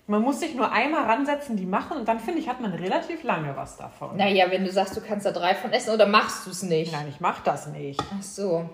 Man 0.08 0.22
muss 0.22 0.40
sich 0.40 0.54
nur 0.54 0.72
einmal 0.72 1.06
ransetzen, 1.06 1.56
die 1.58 1.66
machen 1.66 1.98
und 1.98 2.08
dann 2.08 2.20
finde 2.20 2.40
ich, 2.40 2.48
hat 2.48 2.62
man 2.62 2.74
relativ 2.74 3.24
lange 3.24 3.56
was 3.56 3.78
davon. 3.78 4.18
Naja, 4.18 4.52
wenn 4.52 4.64
du 4.64 4.72
sagst, 4.72 4.96
du 4.96 5.02
kannst 5.02 5.26
da 5.26 5.32
drei 5.32 5.56
von 5.56 5.72
essen 5.72 5.94
oder 5.94 6.06
machst 6.06 6.46
du 6.46 6.52
es 6.52 6.62
nicht? 6.62 6.92
Nein, 6.92 7.08
ich 7.10 7.20
mache 7.22 7.42
das 7.44 7.68
nicht. 7.68 8.00
Ach 8.16 8.22
so. 8.22 8.70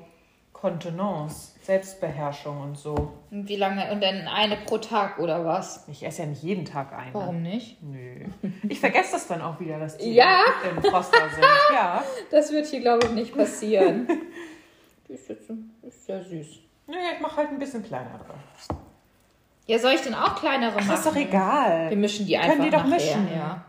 Kontenance, 0.52 1.54
Selbstbeherrschung 1.64 2.62
und 2.62 2.78
so. 2.78 3.14
Und 3.32 3.48
wie 3.48 3.56
lange? 3.56 3.92
Und 3.92 4.04
dann 4.04 4.28
eine 4.28 4.58
pro 4.58 4.78
Tag 4.78 5.20
oder 5.20 5.44
was? 5.46 5.88
Ich 5.88 6.04
esse 6.06 6.24
ja 6.24 6.28
nicht 6.28 6.44
jeden 6.44 6.66
Tag 6.66 6.94
eine. 6.94 7.14
Warum 7.14 7.42
nicht? 7.42 7.82
Nö. 7.82 8.26
Ich 8.68 8.80
vergesse 8.80 9.14
das 9.14 9.28
dann 9.28 9.42
auch 9.42 9.60
wieder, 9.60 9.80
dass 9.80 9.98
die 9.98 10.14
Ja? 10.14 10.42
im 10.70 10.84
Froster 10.84 11.30
sind. 11.30 11.46
Ja. 11.74 12.04
Das 12.30 12.52
wird 12.52 12.68
hier, 12.68 12.82
glaube 12.82 13.08
ich, 13.08 13.12
nicht 13.14 13.36
passieren. 13.36 14.08
die 15.08 15.14
ist 15.14 15.30
jetzt 15.30 15.50
ist 15.82 16.06
sehr 16.06 16.24
süß. 16.24 16.60
Nö, 16.92 16.98
ich 17.16 17.20
mache 17.22 17.38
halt 17.38 17.50
ein 17.50 17.60
bisschen 17.60 17.84
kleinere. 17.84 18.20
Ja, 19.68 19.80
soll 19.80 19.94
ich 19.94 20.02
denn 20.02 20.14
auch 20.16 20.36
kleinere 20.36 20.76
machen? 20.76 20.88
Das 20.90 21.00
ist 21.00 21.06
doch 21.08 21.16
egal. 21.16 21.90
Wir 21.90 21.98
mischen 21.98 22.26
die 22.26 22.34
Wir 22.34 22.42
einfach 22.42 22.54
können 22.58 22.64
die 22.66 22.70
doch 22.72 22.84
nachher, 22.84 23.18
mischen. 23.18 23.30
ja. 23.36 23.64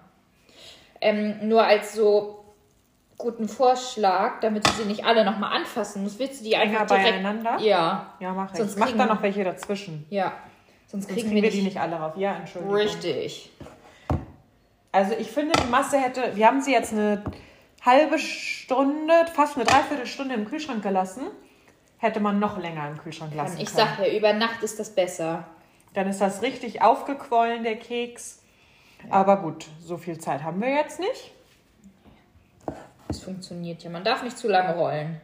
Ähm, 1.00 1.48
nur 1.48 1.62
als 1.64 1.94
so 1.94 2.44
guten 3.18 3.48
Vorschlag, 3.48 4.40
damit 4.40 4.66
du 4.66 4.70
sie 4.72 4.84
nicht 4.84 5.04
alle 5.04 5.24
nochmal 5.24 5.56
anfassen 5.56 6.02
musst, 6.02 6.18
willst 6.18 6.40
du 6.40 6.44
die 6.44 6.56
einfach 6.56 6.78
Enger 6.80 6.86
direkt... 6.86 7.10
beieinander? 7.10 7.58
Ja, 7.60 8.14
Ja, 8.18 8.32
mach 8.32 8.50
ich. 8.50 8.56
Sonst 8.58 8.78
mach 8.78 8.86
kriegen- 8.86 8.98
da 8.98 9.06
noch 9.06 9.22
welche 9.22 9.44
dazwischen. 9.44 10.04
ja. 10.10 10.32
Sonst 10.88 11.06
Sonst 11.06 11.14
kriegen, 11.14 11.28
kriegen 11.30 11.42
wir 11.42 11.50
die 11.50 11.62
nicht 11.62 11.80
alle 11.80 11.96
rauf. 11.96 12.16
Ja, 12.18 12.34
Entschuldigung. 12.36 12.74
Richtig. 12.76 13.50
Also 14.90 15.14
ich 15.18 15.30
finde, 15.30 15.52
die 15.64 15.70
Masse 15.70 15.98
hätte, 15.98 16.32
wir 16.36 16.46
haben 16.46 16.60
sie 16.60 16.72
jetzt 16.72 16.92
eine 16.92 17.22
halbe 17.82 18.18
Stunde, 18.18 19.12
fast 19.34 19.56
eine 19.56 19.64
Dreiviertelstunde 19.64 20.34
im 20.34 20.44
Kühlschrank 20.44 20.82
gelassen. 20.82 21.22
Hätte 22.02 22.18
man 22.18 22.40
noch 22.40 22.58
länger 22.58 22.88
im 22.88 22.98
Kühlschrank 22.98 23.32
lassen 23.32 23.60
Ich 23.60 23.72
können. 23.72 23.88
sag 23.96 24.04
ja, 24.04 24.12
über 24.12 24.32
Nacht 24.32 24.64
ist 24.64 24.80
das 24.80 24.92
besser. 24.92 25.44
Dann 25.94 26.08
ist 26.08 26.20
das 26.20 26.42
richtig 26.42 26.82
aufgequollen, 26.82 27.62
der 27.62 27.76
Keks. 27.76 28.42
Aber 29.08 29.36
gut, 29.36 29.66
so 29.80 29.96
viel 29.96 30.18
Zeit 30.18 30.42
haben 30.42 30.60
wir 30.60 30.70
jetzt 30.70 30.98
nicht. 30.98 31.30
Es 33.08 33.20
funktioniert 33.20 33.84
ja. 33.84 33.90
Man 33.90 34.02
darf 34.02 34.24
nicht 34.24 34.36
zu 34.36 34.48
lange 34.48 34.74
rollen. 34.74 35.20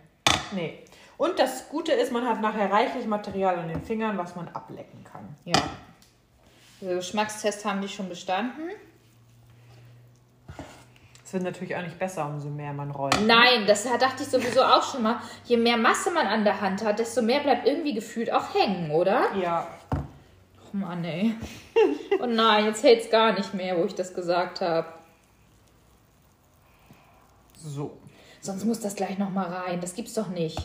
Nee. 0.52 0.78
Und 1.16 1.40
das 1.40 1.68
Gute 1.68 1.90
ist, 1.90 2.12
man 2.12 2.24
hat 2.28 2.40
nachher 2.40 2.70
reichlich 2.70 3.08
Material 3.08 3.58
an 3.58 3.66
den 3.66 3.82
Fingern, 3.82 4.16
was 4.16 4.36
man 4.36 4.46
ablecken 4.46 5.02
kann. 5.02 5.34
Ja. 5.44 5.60
Der 6.80 6.94
Geschmackstest 6.94 7.64
haben 7.64 7.80
die 7.80 7.88
schon 7.88 8.08
bestanden. 8.08 8.70
Es 11.28 11.34
wird 11.34 11.42
natürlich 11.42 11.76
auch 11.76 11.82
nicht 11.82 11.98
besser, 11.98 12.24
umso 12.24 12.48
mehr 12.48 12.72
man 12.72 12.90
rollt. 12.90 13.14
Nein, 13.26 13.66
das 13.66 13.84
dachte 13.84 14.22
ich 14.22 14.30
sowieso 14.30 14.62
auch 14.62 14.82
schon 14.82 15.02
mal. 15.02 15.20
Je 15.44 15.58
mehr 15.58 15.76
Masse 15.76 16.10
man 16.10 16.26
an 16.26 16.42
der 16.42 16.58
Hand 16.62 16.82
hat, 16.82 16.98
desto 16.98 17.20
mehr 17.20 17.40
bleibt 17.40 17.66
irgendwie 17.68 17.92
gefühlt 17.92 18.32
auch 18.32 18.54
hängen, 18.54 18.90
oder? 18.90 19.34
Ja. 19.36 19.66
Oh 19.94 20.74
Mann, 20.78 21.04
ey. 21.04 21.34
Oh 22.22 22.24
nein, 22.24 22.64
jetzt 22.64 22.82
hält's 22.82 23.10
gar 23.10 23.34
nicht 23.34 23.52
mehr, 23.52 23.76
wo 23.76 23.84
ich 23.84 23.94
das 23.94 24.14
gesagt 24.14 24.62
habe. 24.62 24.88
So. 27.58 27.98
Sonst 28.40 28.64
muss 28.64 28.80
das 28.80 28.94
gleich 28.94 29.18
nochmal 29.18 29.52
rein. 29.52 29.82
Das 29.82 29.94
gibt's 29.94 30.14
doch 30.14 30.28
nicht. 30.28 30.56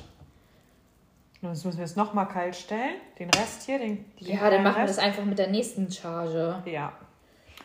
Und 1.42 1.50
Jetzt 1.50 1.66
müssen 1.66 1.78
wir 1.78 1.84
es 1.84 1.98
nochmal 1.98 2.30
kalt 2.30 2.56
stellen. 2.56 2.96
Den 3.20 3.30
Rest 3.32 3.64
hier, 3.64 3.80
den, 3.80 4.06
den 4.18 4.28
Ja, 4.38 4.50
dann 4.50 4.64
machen 4.64 4.78
wir 4.78 4.88
das 4.88 4.98
einfach 4.98 5.26
mit 5.26 5.38
der 5.40 5.50
nächsten 5.50 5.92
Charge. 5.92 6.64
Ja. 6.64 6.94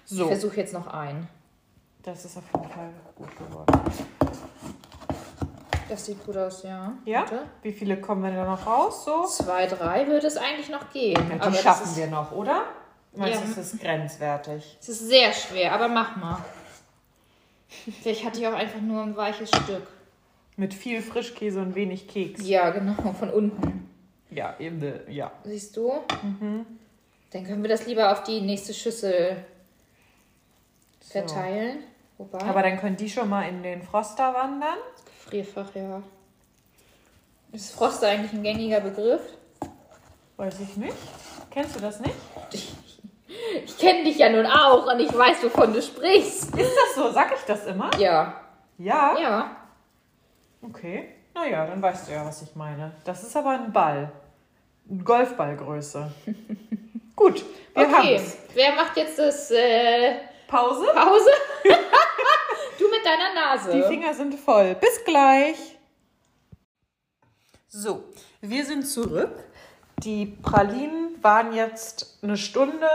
Ich 0.04 0.16
So. 0.16 0.26
versuche 0.26 0.56
jetzt 0.56 0.72
noch 0.74 0.88
einen. 0.88 1.28
Das 2.02 2.24
ist 2.24 2.36
auf 2.38 2.44
jeden 2.54 2.68
Fall 2.70 2.90
gut 3.16 3.36
geworden. 3.36 3.80
Das 5.88 6.04
sieht 6.04 6.24
gut 6.24 6.36
aus, 6.36 6.62
ja. 6.62 6.92
Ja? 7.04 7.20
Warte. 7.20 7.40
Wie 7.62 7.72
viele 7.72 7.98
kommen 8.00 8.22
wir 8.22 8.30
da 8.30 8.44
noch 8.44 8.66
raus? 8.66 9.04
So? 9.04 9.24
Zwei, 9.24 9.66
drei 9.66 10.06
würde 10.06 10.26
es 10.26 10.36
eigentlich 10.36 10.68
noch 10.68 10.90
gehen. 10.92 11.14
Ja, 11.16 11.34
die 11.36 11.40
aber 11.40 11.50
das 11.50 11.60
schaffen 11.62 11.96
wir 11.96 12.06
noch, 12.08 12.32
oder? 12.32 12.64
Meinst 13.14 13.40
Ja. 13.40 13.46
du, 13.46 13.54
das 13.54 13.72
ist 13.72 13.80
grenzwertig? 13.80 14.76
Es 14.80 14.88
ist 14.90 15.08
sehr 15.08 15.32
schwer, 15.32 15.72
aber 15.72 15.88
mach 15.88 16.16
mal. 16.16 16.44
Vielleicht 18.02 18.24
hatte 18.24 18.38
ich 18.40 18.46
auch 18.46 18.52
einfach 18.54 18.80
nur 18.80 19.02
ein 19.02 19.16
weiches 19.16 19.48
Stück. 19.48 19.86
Mit 20.56 20.74
viel 20.74 21.00
Frischkäse 21.02 21.60
und 21.60 21.74
wenig 21.74 22.06
Keks. 22.08 22.46
Ja, 22.46 22.70
genau, 22.70 23.12
von 23.18 23.30
unten. 23.30 23.88
Ja, 24.30 24.54
eben, 24.58 24.82
ja. 25.08 25.30
Siehst 25.44 25.76
du? 25.76 25.92
Dann 27.30 27.44
können 27.46 27.62
wir 27.62 27.68
das 27.70 27.86
lieber 27.86 28.12
auf 28.12 28.24
die 28.24 28.40
nächste 28.42 28.74
Schüssel 28.74 29.36
verteilen. 31.12 31.84
Wobei, 32.18 32.40
Aber 32.40 32.62
dann 32.62 32.78
können 32.78 32.96
die 32.96 33.08
schon 33.08 33.28
mal 33.28 33.48
in 33.48 33.62
den 33.62 33.82
Froster 33.82 34.34
wandern. 34.34 34.78
Gefrierfach, 35.24 35.74
ja. 35.74 36.02
Ist 37.52 37.74
Froster 37.74 38.08
eigentlich 38.08 38.32
ein 38.32 38.42
gängiger 38.42 38.80
Begriff? 38.80 39.22
Weiß 40.36 40.60
ich 40.60 40.76
nicht. 40.76 40.96
Kennst 41.50 41.76
du 41.76 41.80
das 41.80 42.00
nicht? 42.00 42.14
Ich 43.64 43.76
kenne 43.76 44.04
dich 44.04 44.16
ja 44.16 44.30
nun 44.30 44.46
auch 44.46 44.90
und 44.90 45.00
ich 45.00 45.12
weiß, 45.16 45.42
wovon 45.44 45.72
du 45.74 45.82
sprichst. 45.82 46.44
Ist 46.56 46.74
das 46.74 46.94
so? 46.94 47.10
Sag 47.12 47.30
ich 47.36 47.42
das 47.44 47.66
immer? 47.66 47.90
Ja. 47.98 48.40
Ja. 48.78 49.16
Ja. 49.20 49.56
Okay. 50.62 51.10
Naja, 51.34 51.66
dann 51.66 51.80
weißt 51.82 52.08
du 52.08 52.12
ja, 52.12 52.24
was 52.24 52.40
ich 52.40 52.56
meine. 52.56 52.92
Das 53.04 53.22
ist 53.22 53.36
aber 53.36 53.50
ein 53.50 53.70
Ball. 53.70 54.10
Golfballgröße. 55.04 56.10
Gut, 57.16 57.44
wir 57.74 57.86
haben 57.86 57.94
Okay. 58.00 58.14
es. 58.16 58.38
Wer 58.54 58.74
macht 58.74 58.96
jetzt 58.96 59.18
das 59.18 59.50
äh, 59.50 60.14
Pause. 60.48 60.86
Pause? 60.94 61.30
du 62.78 62.88
mit 62.90 63.04
deiner 63.04 63.34
Nase. 63.34 63.70
Die 63.70 63.82
Finger 63.82 64.14
sind 64.14 64.34
voll. 64.34 64.74
Bis 64.74 65.04
gleich. 65.04 65.78
So, 67.68 68.04
wir 68.40 68.64
sind 68.64 68.88
zurück. 68.88 69.44
Die 69.98 70.26
Pralinen 70.26 71.22
waren 71.22 71.52
jetzt 71.52 72.18
eine 72.22 72.38
Stunde 72.38 72.88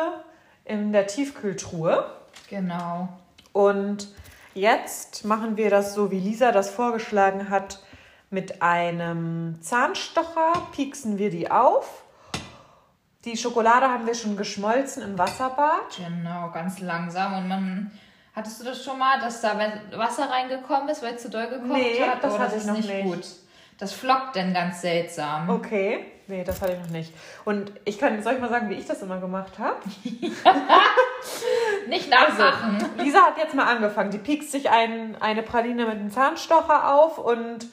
in 0.65 0.91
der 0.91 1.05
Tiefkühltruhe. 1.05 2.05
Genau. 2.50 3.10
Und 3.51 4.07
jetzt 4.55 5.24
machen 5.24 5.55
wir 5.55 5.69
das 5.69 5.93
so, 5.93 6.10
wie 6.10 6.19
Lisa 6.19 6.51
das 6.51 6.72
vorgeschlagen 6.72 7.50
hat. 7.50 7.83
Mit 8.31 8.63
einem 8.63 9.62
Zahnstocher 9.62 10.53
pieksen 10.72 11.19
wir 11.19 11.29
die 11.29 11.51
auf. 11.51 12.02
Die 13.25 13.38
Schokolade 13.38 13.88
haben 13.88 14.06
wir 14.06 14.15
schon 14.15 14.36
geschmolzen 14.36 15.01
im 15.03 15.18
Wasserbad. 15.18 15.96
Genau, 15.98 16.51
ganz 16.51 16.80
langsam. 16.80 17.38
Und 17.38 17.48
man. 17.48 17.92
Hattest 18.36 18.60
du 18.62 18.65
das 18.65 18.84
schon 18.84 18.98
mal, 18.98 19.20
dass 19.20 19.42
da 19.42 19.51
Wasser 19.96 20.27
reingekommen 20.30 20.89
ist, 20.89 21.03
weil 21.03 21.13
es 21.13 21.22
zu 21.22 21.30
doll 21.30 21.48
gekocht 21.48 21.68
Nee, 21.72 22.01
hat? 22.01 22.24
das 22.24 22.34
Oh, 22.34 22.39
hatte 22.39 22.56
ich 22.58 22.65
noch 22.65 22.74
nicht. 22.77 23.03
gut. 23.03 23.24
Das 23.77 23.94
flockt 23.94 24.36
dann 24.36 24.53
ganz 24.53 24.82
seltsam. 24.82 25.50
Okay, 25.50 26.06
nee, 26.27 26.44
das 26.44 26.60
hatte 26.62 26.74
ich 26.74 26.80
noch 26.80 26.89
nicht. 26.89 27.13
Und 27.46 27.72
ich 27.86 28.00
kann, 28.00 28.22
soll 28.24 28.34
ich 28.34 28.39
mal 28.39 28.50
sagen, 28.50 28.70
wie 28.72 28.75
ich 28.75 28.88
das 28.88 29.01
immer 29.03 29.20
gemacht 29.20 29.60
habe? 29.60 29.77
Nicht 31.88 32.10
nachmachen. 32.10 32.77
Lisa 32.98 33.20
hat 33.24 33.38
jetzt 33.38 33.53
mal 33.53 33.65
angefangen. 33.65 34.12
Die 34.12 34.18
piekst 34.18 34.51
sich 34.51 34.70
ein, 34.70 35.15
eine 35.22 35.44
Praline 35.44 35.86
mit 35.86 35.96
einem 35.96 36.12
Zahnstocher 36.12 36.94
auf 36.96 37.18
und 37.18 37.68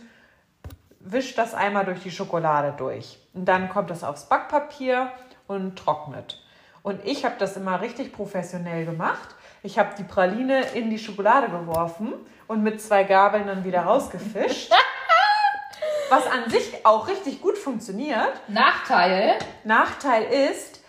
wischt 1.00 1.38
das 1.38 1.54
einmal 1.54 1.84
durch 1.84 2.02
die 2.02 2.10
Schokolade 2.10 2.74
durch. 2.76 3.18
Und 3.34 3.46
dann 3.46 3.68
kommt 3.68 3.90
das 3.90 4.04
aufs 4.04 4.28
Backpapier 4.28 5.10
und 5.50 5.76
trocknet. 5.76 6.40
Und 6.82 7.04
ich 7.04 7.24
habe 7.24 7.34
das 7.38 7.56
immer 7.56 7.80
richtig 7.80 8.12
professionell 8.12 8.86
gemacht. 8.86 9.34
Ich 9.62 9.78
habe 9.78 9.90
die 9.98 10.04
Praline 10.04 10.62
in 10.74 10.88
die 10.90 10.98
Schokolade 10.98 11.48
geworfen 11.48 12.14
und 12.46 12.62
mit 12.62 12.80
zwei 12.80 13.04
Gabeln 13.04 13.46
dann 13.46 13.64
wieder 13.64 13.82
rausgefischt. 13.82 14.72
Was 16.10 16.26
an 16.26 16.50
sich 16.50 16.84
auch 16.84 17.08
richtig 17.08 17.42
gut 17.42 17.58
funktioniert. 17.58 18.32
Nachteil. 18.48 19.34
Nachteil 19.64 20.24
ist, 20.24 20.80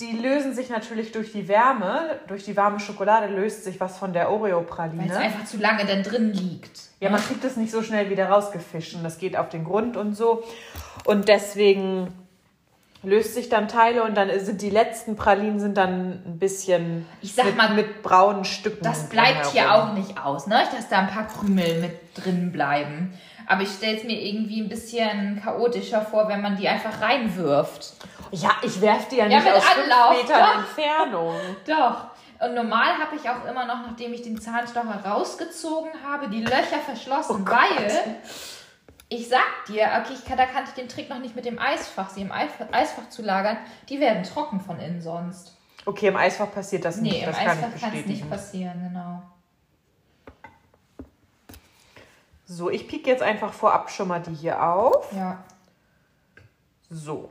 die 0.00 0.12
lösen 0.12 0.54
sich 0.54 0.70
natürlich 0.70 1.12
durch 1.12 1.32
die 1.32 1.46
Wärme. 1.48 2.20
Durch 2.26 2.44
die 2.44 2.56
warme 2.56 2.80
Schokolade 2.80 3.26
löst 3.26 3.64
sich 3.64 3.78
was 3.80 3.96
von 3.98 4.12
der 4.12 4.26
Weil 4.26 4.34
es 4.34 4.40
Oreo-Praline. 4.40 5.16
einfach 5.16 5.44
zu 5.44 5.58
lange 5.58 5.84
dann 5.84 6.02
drin 6.02 6.32
liegt. 6.32 6.80
Ja, 7.00 7.10
man 7.10 7.22
kriegt 7.22 7.44
es 7.44 7.56
nicht 7.56 7.70
so 7.70 7.82
schnell 7.82 8.10
wieder 8.10 8.28
rausgefischt 8.28 8.94
und 8.94 9.04
das 9.04 9.18
geht 9.18 9.36
auf 9.36 9.48
den 9.48 9.64
Grund 9.64 9.96
und 9.96 10.14
so. 10.14 10.42
Und 11.04 11.28
deswegen 11.28 12.25
löst 13.02 13.34
sich 13.34 13.48
dann 13.48 13.68
Teile 13.68 14.02
und 14.02 14.14
dann 14.16 14.30
sind 14.40 14.62
die 14.62 14.70
letzten 14.70 15.16
Pralinen 15.16 15.60
sind 15.60 15.76
dann 15.76 16.22
ein 16.26 16.38
bisschen 16.38 17.06
Ich 17.22 17.34
sag 17.34 17.46
mit, 17.46 17.56
mal, 17.56 17.74
mit 17.74 18.02
braunen 18.02 18.44
Stücken. 18.44 18.82
Das 18.82 19.08
bleibt 19.08 19.46
hier 19.46 19.72
auch 19.72 19.92
nicht 19.92 20.18
aus, 20.22 20.46
ne? 20.46 20.62
Dass 20.74 20.88
da 20.88 20.98
ein 20.98 21.08
paar 21.08 21.26
Krümel 21.26 21.80
mit 21.80 22.24
drin 22.24 22.52
bleiben. 22.52 23.18
Aber 23.46 23.62
ich 23.62 23.70
stelle 23.70 23.96
es 23.96 24.04
mir 24.04 24.20
irgendwie 24.20 24.60
ein 24.60 24.68
bisschen 24.68 25.40
chaotischer 25.42 26.02
vor, 26.02 26.28
wenn 26.28 26.42
man 26.42 26.56
die 26.56 26.68
einfach 26.68 27.00
reinwirft. 27.00 27.94
Ja, 28.32 28.50
ich 28.62 28.80
werf 28.80 29.08
die 29.08 29.16
ja 29.16 29.26
Ja, 29.26 29.36
nicht 29.36 29.44
mit 29.44 29.54
aus 29.54 29.64
fünf 29.64 29.84
Anlauf, 29.84 30.22
Metern 30.22 30.40
doch. 30.40 30.58
Entfernung. 30.58 31.34
Doch. 31.66 32.06
Und 32.38 32.54
normal 32.54 32.98
habe 32.98 33.16
ich 33.16 33.30
auch 33.30 33.48
immer 33.48 33.64
noch, 33.64 33.86
nachdem 33.86 34.12
ich 34.12 34.22
den 34.22 34.38
Zahnstocher 34.38 35.02
rausgezogen 35.06 35.90
habe, 36.06 36.28
die 36.28 36.42
Löcher 36.42 36.80
verschlossen, 36.84 37.46
Oh 37.46 37.50
weil 37.50 37.88
ich 39.08 39.28
sag 39.28 39.64
dir, 39.68 39.84
okay, 40.00 40.14
ich 40.14 40.24
kann, 40.24 40.36
da 40.36 40.46
kannte 40.46 40.70
ich 40.70 40.74
den 40.74 40.88
Trick 40.88 41.08
noch 41.08 41.18
nicht 41.18 41.36
mit 41.36 41.44
dem 41.44 41.58
Eisfach, 41.58 42.10
sie 42.10 42.22
im 42.22 42.32
Eisfach 42.32 43.08
zu 43.08 43.22
lagern. 43.22 43.56
Die 43.88 44.00
werden 44.00 44.24
trocken 44.24 44.60
von 44.60 44.80
innen 44.80 45.00
sonst. 45.00 45.56
Okay, 45.84 46.08
im 46.08 46.16
Eisfach 46.16 46.52
passiert 46.52 46.84
das 46.84 46.96
nicht. 46.96 47.12
Nee, 47.12 47.22
im 47.22 47.28
Eisfach 47.28 47.80
kann 47.80 47.96
es 47.96 48.06
nicht 48.06 48.28
passieren, 48.28 48.82
genau. 48.82 49.22
So, 52.44 52.70
ich 52.70 52.88
pieke 52.88 53.10
jetzt 53.10 53.22
einfach 53.22 53.52
vorab 53.52 53.90
schon 53.90 54.08
mal 54.08 54.20
die 54.20 54.34
hier 54.34 54.62
auf. 54.62 55.12
Ja. 55.12 55.44
So. 56.90 57.30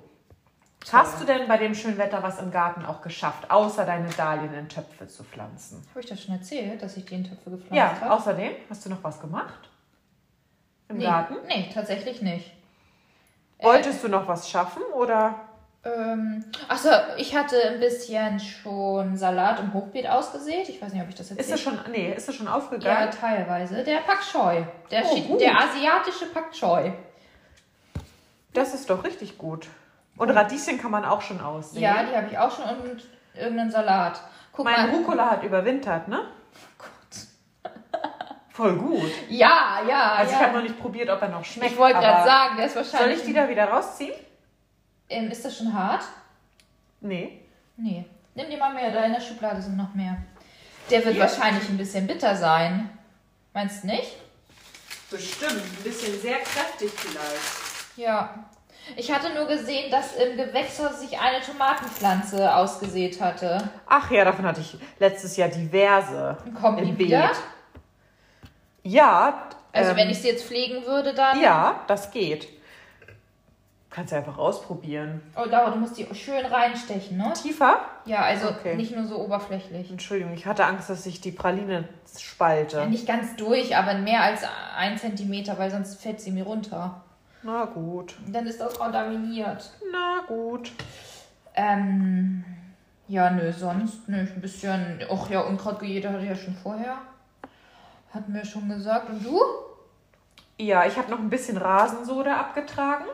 Hast 0.91 1.19
du 1.19 1.25
denn 1.25 1.47
bei 1.47 1.57
dem 1.57 1.73
schönen 1.73 1.97
Wetter 1.97 2.21
was 2.21 2.39
im 2.39 2.51
Garten 2.51 2.85
auch 2.85 3.01
geschafft, 3.01 3.49
außer 3.49 3.85
deine 3.85 4.09
Dahlien 4.09 4.53
in 4.53 4.69
Töpfe 4.69 5.07
zu 5.07 5.23
pflanzen? 5.23 5.83
Habe 5.89 6.01
ich 6.01 6.05
das 6.05 6.21
schon 6.21 6.35
erzählt, 6.35 6.81
dass 6.81 6.95
ich 6.95 7.05
die 7.05 7.15
in 7.15 7.23
Töpfe 7.23 7.49
gepflanzt 7.49 7.73
Ja, 7.73 7.99
habe? 8.01 8.11
außerdem, 8.13 8.51
hast 8.69 8.85
du 8.85 8.89
noch 8.89 9.03
was 9.03 9.19
gemacht? 9.19 9.69
Im 10.89 10.97
nee, 10.97 11.05
Garten? 11.05 11.35
Nee, 11.47 11.69
tatsächlich 11.73 12.21
nicht. 12.21 12.51
Wolltest 13.59 14.03
du 14.03 14.07
noch 14.07 14.27
was 14.27 14.49
schaffen 14.49 14.83
oder? 14.93 15.35
Ähm, 15.83 16.43
achso, 16.67 16.89
ich 17.17 17.35
hatte 17.35 17.55
ein 17.67 17.79
bisschen 17.79 18.39
schon 18.39 19.15
Salat 19.17 19.59
im 19.59 19.73
Hochbeet 19.73 20.07
ausgesät. 20.07 20.67
Ich 20.67 20.81
weiß 20.81 20.93
nicht, 20.93 21.01
ob 21.03 21.09
ich 21.09 21.15
das 21.15 21.29
Ist 21.31 21.37
erzählt 21.37 21.57
es 21.57 21.61
schon, 21.61 21.79
nee, 21.91 22.11
ist 22.11 22.27
es 22.27 22.35
schon 22.35 22.47
Ja, 22.47 22.55
aufgegangen? 22.55 23.11
teilweise. 23.11 23.83
Der 23.83 23.99
Pak 23.99 24.21
Choi. 24.21 24.63
Der, 24.89 25.03
Oh, 25.05 25.37
der 25.37 25.59
asiatische 25.59 26.25
Pak 26.33 26.51
Choi. 26.51 26.91
Das 28.53 28.73
ist 28.73 28.89
doch 28.89 29.03
richtig 29.03 29.37
gut. 29.37 29.67
Und 30.17 30.29
Radieschen 30.31 30.79
kann 30.79 30.91
man 30.91 31.05
auch 31.05 31.21
schon 31.21 31.39
aussehen. 31.41 31.81
Ja, 31.81 32.03
die 32.03 32.15
habe 32.15 32.27
ich 32.31 32.37
auch 32.37 32.51
schon 32.51 32.65
und 32.65 33.03
irgendeinen 33.35 33.69
Salat. 33.69 34.21
Guck 34.53 34.65
mein 34.65 34.87
mal. 34.89 34.95
Rucola 34.95 35.29
hat 35.29 35.43
überwintert, 35.43 36.07
ne? 36.07 36.21
Voll 38.55 38.75
gut. 38.77 39.11
Ja, 39.29 39.81
ja, 39.87 40.13
Also 40.13 40.31
ich 40.33 40.39
ja. 40.39 40.45
habe 40.45 40.57
noch 40.57 40.63
nicht 40.63 40.79
probiert, 40.79 41.09
ob 41.09 41.21
er 41.21 41.27
noch 41.27 41.43
schmeckt. 41.43 41.73
ich 41.73 41.77
wollte 41.77 41.99
gerade 41.99 42.23
sagen, 42.27 42.55
der 42.57 42.65
ist 42.67 42.73
Soll 42.73 42.83
wahrscheinlich. 42.85 43.19
ich 43.19 43.25
die 43.25 43.33
da 43.33 43.49
wieder 43.49 43.65
rausziehen? 43.65 44.13
ähm, 45.09 45.29
ist 45.29 45.43
das 45.43 45.57
schon 45.57 45.73
hart? 45.73 46.03
Nee. 47.01 47.41
Nee. 47.77 48.05
Nimm 48.33 48.49
die 48.49 48.57
mal 48.57 48.73
mehr, 48.73 48.91
da 48.91 49.03
in 49.03 49.13
der 49.13 49.19
Schublade 49.21 49.61
sind 49.61 49.75
noch 49.77 49.93
mehr. 49.93 50.17
Der 50.89 51.03
wird 51.03 51.15
Hier? 51.15 51.23
wahrscheinlich 51.23 51.67
ein 51.69 51.77
bisschen 51.77 52.07
bitter 52.07 52.35
sein. 52.35 52.89
Meinst 53.53 53.83
du 53.83 53.87
nicht? 53.87 54.13
Bestimmt. 55.11 55.51
Ein 55.53 55.83
bisschen 55.83 56.19
sehr 56.21 56.37
kräftig 56.39 56.91
vielleicht. 56.95 57.97
Ja. 57.97 58.33
Ich 58.95 59.11
hatte 59.11 59.33
nur 59.33 59.45
gesehen, 59.47 59.89
dass 59.91 60.15
im 60.15 60.37
Gewächshaus 60.37 60.99
sich 61.01 61.19
eine 61.19 61.41
Tomatenpflanze 61.41 62.53
ausgesät 62.55 63.19
hatte. 63.19 63.69
Ach 63.87 64.09
ja, 64.11 64.23
davon 64.23 64.45
hatte 64.45 64.61
ich 64.61 64.77
letztes 64.99 65.37
Jahr 65.37 65.49
diverse 65.49 66.37
Kommt 66.59 66.79
im 66.79 66.85
die 66.85 66.91
Beet. 66.93 67.07
wieder? 67.07 67.31
Ja. 68.85 69.47
Also 69.73 69.91
ähm, 69.91 69.97
wenn 69.97 70.09
ich 70.09 70.21
sie 70.21 70.29
jetzt 70.29 70.45
pflegen 70.45 70.85
würde, 70.85 71.13
dann... 71.13 71.41
Ja, 71.41 71.81
das 71.87 72.11
geht. 72.11 72.47
Kannst 73.89 74.11
du 74.11 74.17
einfach 74.17 74.37
ausprobieren. 74.37 75.21
Oh, 75.35 75.45
Laura, 75.49 75.71
du 75.71 75.77
musst 75.77 75.97
die 75.97 76.05
schön 76.13 76.45
reinstechen, 76.45 77.17
ne? 77.17 77.31
Tiefer? 77.33 77.79
Ja, 78.05 78.21
also 78.21 78.49
Okay. 78.49 78.75
nicht 78.75 78.95
nur 78.95 79.05
so 79.07 79.17
oberflächlich. 79.19 79.89
Entschuldigung, 79.89 80.33
ich 80.33 80.45
hatte 80.45 80.65
Angst, 80.65 80.89
dass 80.89 81.05
ich 81.05 81.21
die 81.21 81.31
Praline 81.31 81.87
spalte. 82.19 82.77
Ja, 82.77 82.85
nicht 82.85 83.07
ganz 83.07 83.35
durch, 83.37 83.75
aber 83.75 83.93
mehr 83.95 84.21
als 84.21 84.41
ein 84.77 84.97
Zentimeter, 84.97 85.57
weil 85.57 85.71
sonst 85.71 86.01
fällt 86.01 86.19
sie 86.21 86.31
mir 86.31 86.43
runter. 86.43 87.01
Na 87.41 87.65
gut. 87.65 88.15
Dann 88.27 88.45
ist 88.47 88.59
das 88.59 88.77
kontaminiert. 88.77 89.71
Na 89.91 90.21
gut. 90.27 90.71
Ähm, 91.55 92.43
ja, 93.07 93.29
nö, 93.29 93.51
sonst, 93.53 94.09
nö, 94.09 94.17
ein 94.17 94.41
bisschen, 94.41 94.99
ach 95.09 95.29
ja, 95.29 95.41
Unkraut 95.41 95.79
gejätet 95.79 96.11
hatte 96.11 96.23
ich 96.23 96.29
ja 96.29 96.35
schon 96.35 96.55
vorher. 96.55 96.97
Hatten 98.15 98.33
wir 98.33 98.45
schon 98.45 98.67
gesagt. 98.69 99.09
Und 99.09 99.23
du? 99.23 99.39
Ja, 100.57 100.85
ich 100.85 100.97
habe 100.97 101.11
noch 101.11 101.19
ein 101.19 101.29
bisschen 101.29 101.57
Rasensoda 101.57 102.37
abgetragen. 102.37 103.05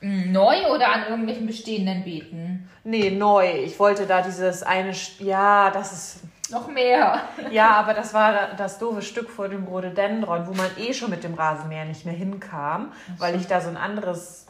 Hm, 0.00 0.32
Neu 0.32 0.66
oder 0.74 0.92
an 0.92 1.04
irgendwelchen 1.08 1.46
bestehenden 1.46 2.02
Beeten? 2.04 2.68
Nee, 2.84 3.10
neu. 3.10 3.50
Ich 3.64 3.78
wollte 3.78 4.06
da 4.06 4.22
dieses 4.22 4.62
eine. 4.62 4.92
Sch- 4.92 5.22
Ja, 5.22 5.70
das 5.70 5.92
ist. 5.92 6.20
Noch 6.50 6.68
mehr. 6.68 7.20
Ja, 7.50 7.70
aber 7.72 7.92
das 7.92 8.14
war 8.14 8.54
das 8.56 8.78
doofe 8.78 9.02
Stück 9.02 9.28
vor 9.28 9.48
dem 9.48 9.64
Rhododendron, 9.64 10.46
wo 10.46 10.54
man 10.54 10.70
eh 10.78 10.94
schon 10.94 11.10
mit 11.10 11.24
dem 11.24 11.34
Rasenmäher 11.34 11.84
nicht 11.86 12.04
mehr 12.06 12.14
hinkam, 12.14 12.92
weil 13.18 13.34
ich 13.34 13.48
da 13.48 13.60
so 13.60 13.68
ein 13.68 13.76
anderes 13.76 14.46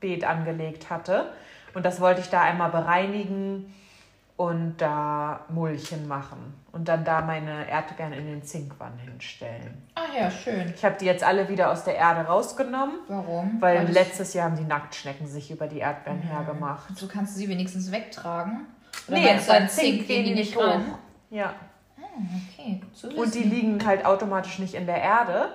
Beet 0.00 0.24
angelegt 0.24 0.90
hatte. 0.90 1.32
Und 1.72 1.86
das 1.86 2.00
wollte 2.00 2.20
ich 2.20 2.30
da 2.30 2.40
einmal 2.42 2.70
bereinigen 2.70 3.72
und 4.40 4.78
da 4.78 5.40
Mulchen 5.50 6.08
machen. 6.08 6.54
Und 6.72 6.88
dann 6.88 7.04
da 7.04 7.20
meine 7.20 7.68
Erdbeeren 7.68 8.14
in 8.14 8.24
den 8.24 8.42
Zinkwann 8.42 8.96
hinstellen. 8.98 9.82
Ach 9.94 10.14
ja, 10.18 10.30
schön. 10.30 10.72
Ich 10.74 10.82
habe 10.82 10.96
die 10.98 11.04
jetzt 11.04 11.22
alle 11.22 11.46
wieder 11.50 11.70
aus 11.70 11.84
der 11.84 11.96
Erde 11.96 12.22
rausgenommen, 12.22 13.00
Warum? 13.08 13.60
weil 13.60 13.84
das- 13.84 13.94
letztes 13.94 14.32
Jahr 14.32 14.46
haben 14.46 14.56
die 14.56 14.64
Nacktschnecken 14.64 15.26
sich 15.26 15.50
über 15.50 15.66
die 15.66 15.80
Erdbeeren 15.80 16.20
hergemacht. 16.22 16.96
So 16.96 17.06
kannst 17.06 17.34
du 17.34 17.40
sie 17.40 17.48
wenigstens 17.50 17.92
wegtragen. 17.92 18.64
Oder 19.08 19.16
Nee, 19.18 19.38
beim 19.46 19.68
Zink 19.68 20.06
gehen 20.06 20.24
die 20.24 20.34
nicht 20.34 20.56
hoch. 20.56 20.80
Ja. 21.28 21.52
Okay, 22.48 22.80
zu 22.94 23.08
wissen. 23.08 23.18
Und 23.18 23.34
die 23.34 23.42
liegen 23.42 23.84
halt 23.84 24.06
automatisch 24.06 24.58
nicht 24.58 24.72
in 24.72 24.86
der 24.86 25.02
Erde, 25.02 25.50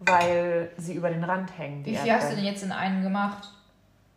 weil 0.00 0.70
sie 0.76 0.94
über 0.94 1.08
den 1.10 1.22
Rand 1.22 1.56
hängen. 1.56 1.84
Wie 1.86 1.96
viel 1.96 2.12
hast 2.12 2.32
du 2.32 2.34
denn 2.36 2.44
jetzt 2.44 2.64
in 2.64 2.72
einen 2.72 3.04
gemacht? 3.04 3.48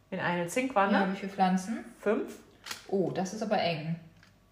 In 0.09 0.19
eine 0.19 0.41
Ja, 0.43 0.47
Zinkwanne? 0.47 1.07
wie 1.11 1.17
viele 1.17 1.31
Pflanzen? 1.31 1.85
Fünf? 1.99 2.33
Oh, 2.87 3.11
das 3.11 3.33
ist 3.33 3.43
aber 3.43 3.59
eng. 3.61 3.95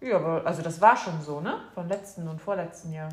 Ja, 0.00 0.16
aber 0.16 0.42
also 0.46 0.62
das 0.62 0.80
war 0.80 0.96
schon 0.96 1.20
so, 1.22 1.40
ne? 1.40 1.58
Von 1.74 1.88
letzten 1.88 2.28
und 2.28 2.40
vorletzten 2.40 2.92
Jahr. 2.92 3.08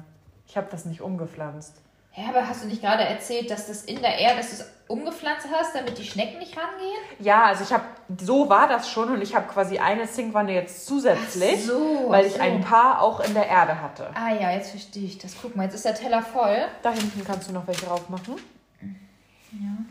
Ich 0.48 0.58
habe 0.58 0.68
das 0.70 0.86
nicht 0.86 1.02
umgepflanzt. 1.02 1.78
Ja, 2.16 2.30
aber 2.30 2.48
hast 2.48 2.64
du 2.64 2.68
nicht 2.68 2.82
gerade 2.82 3.04
erzählt, 3.04 3.50
dass 3.50 3.68
das 3.68 3.84
in 3.86 4.00
der 4.02 4.20
Erde, 4.20 4.38
dass 4.38 4.50
du 4.50 4.56
es 4.64 4.72
umgepflanzt 4.88 5.48
hast, 5.52 5.74
damit 5.74 5.98
die 5.98 6.04
Schnecken 6.04 6.38
nicht 6.38 6.56
rangehen? 6.56 7.02
Ja, 7.20 7.46
also 7.46 7.64
ich 7.64 7.74
habe, 7.74 7.86
so 8.22 8.50
war 8.50 8.68
das 8.68 8.88
schon 8.88 9.10
und 9.12 9.22
ich 9.22 9.34
habe 9.34 9.48
quasi 9.48 9.80
eine 9.80 10.06
Zinkwanne 10.08 10.54
jetzt 10.54 10.86
zusätzlich, 10.86 11.62
Ach 11.64 11.68
so, 11.70 12.06
weil 12.10 12.26
ich 12.28 12.34
so. 12.34 12.42
ein 12.42 12.62
paar 12.62 13.02
auch 13.02 13.20
in 13.22 13.34
der 13.34 13.48
Erde 13.48 13.82
hatte. 13.82 14.12
Ah 14.14 14.30
ja, 14.32 14.52
jetzt 14.52 14.70
verstehe 14.72 15.06
ich 15.06 15.18
das. 15.18 15.36
Guck 15.42 15.56
mal, 15.56 15.64
jetzt 15.64 15.74
ist 15.74 15.86
der 15.86 15.96
Teller 15.96 16.22
voll. 16.22 16.66
Da 16.84 16.92
hinten 16.92 17.24
kannst 17.26 17.50
du 17.50 17.54
noch 17.54 17.66
welche 17.66 17.86
drauf 17.88 18.08
machen. 18.10 18.36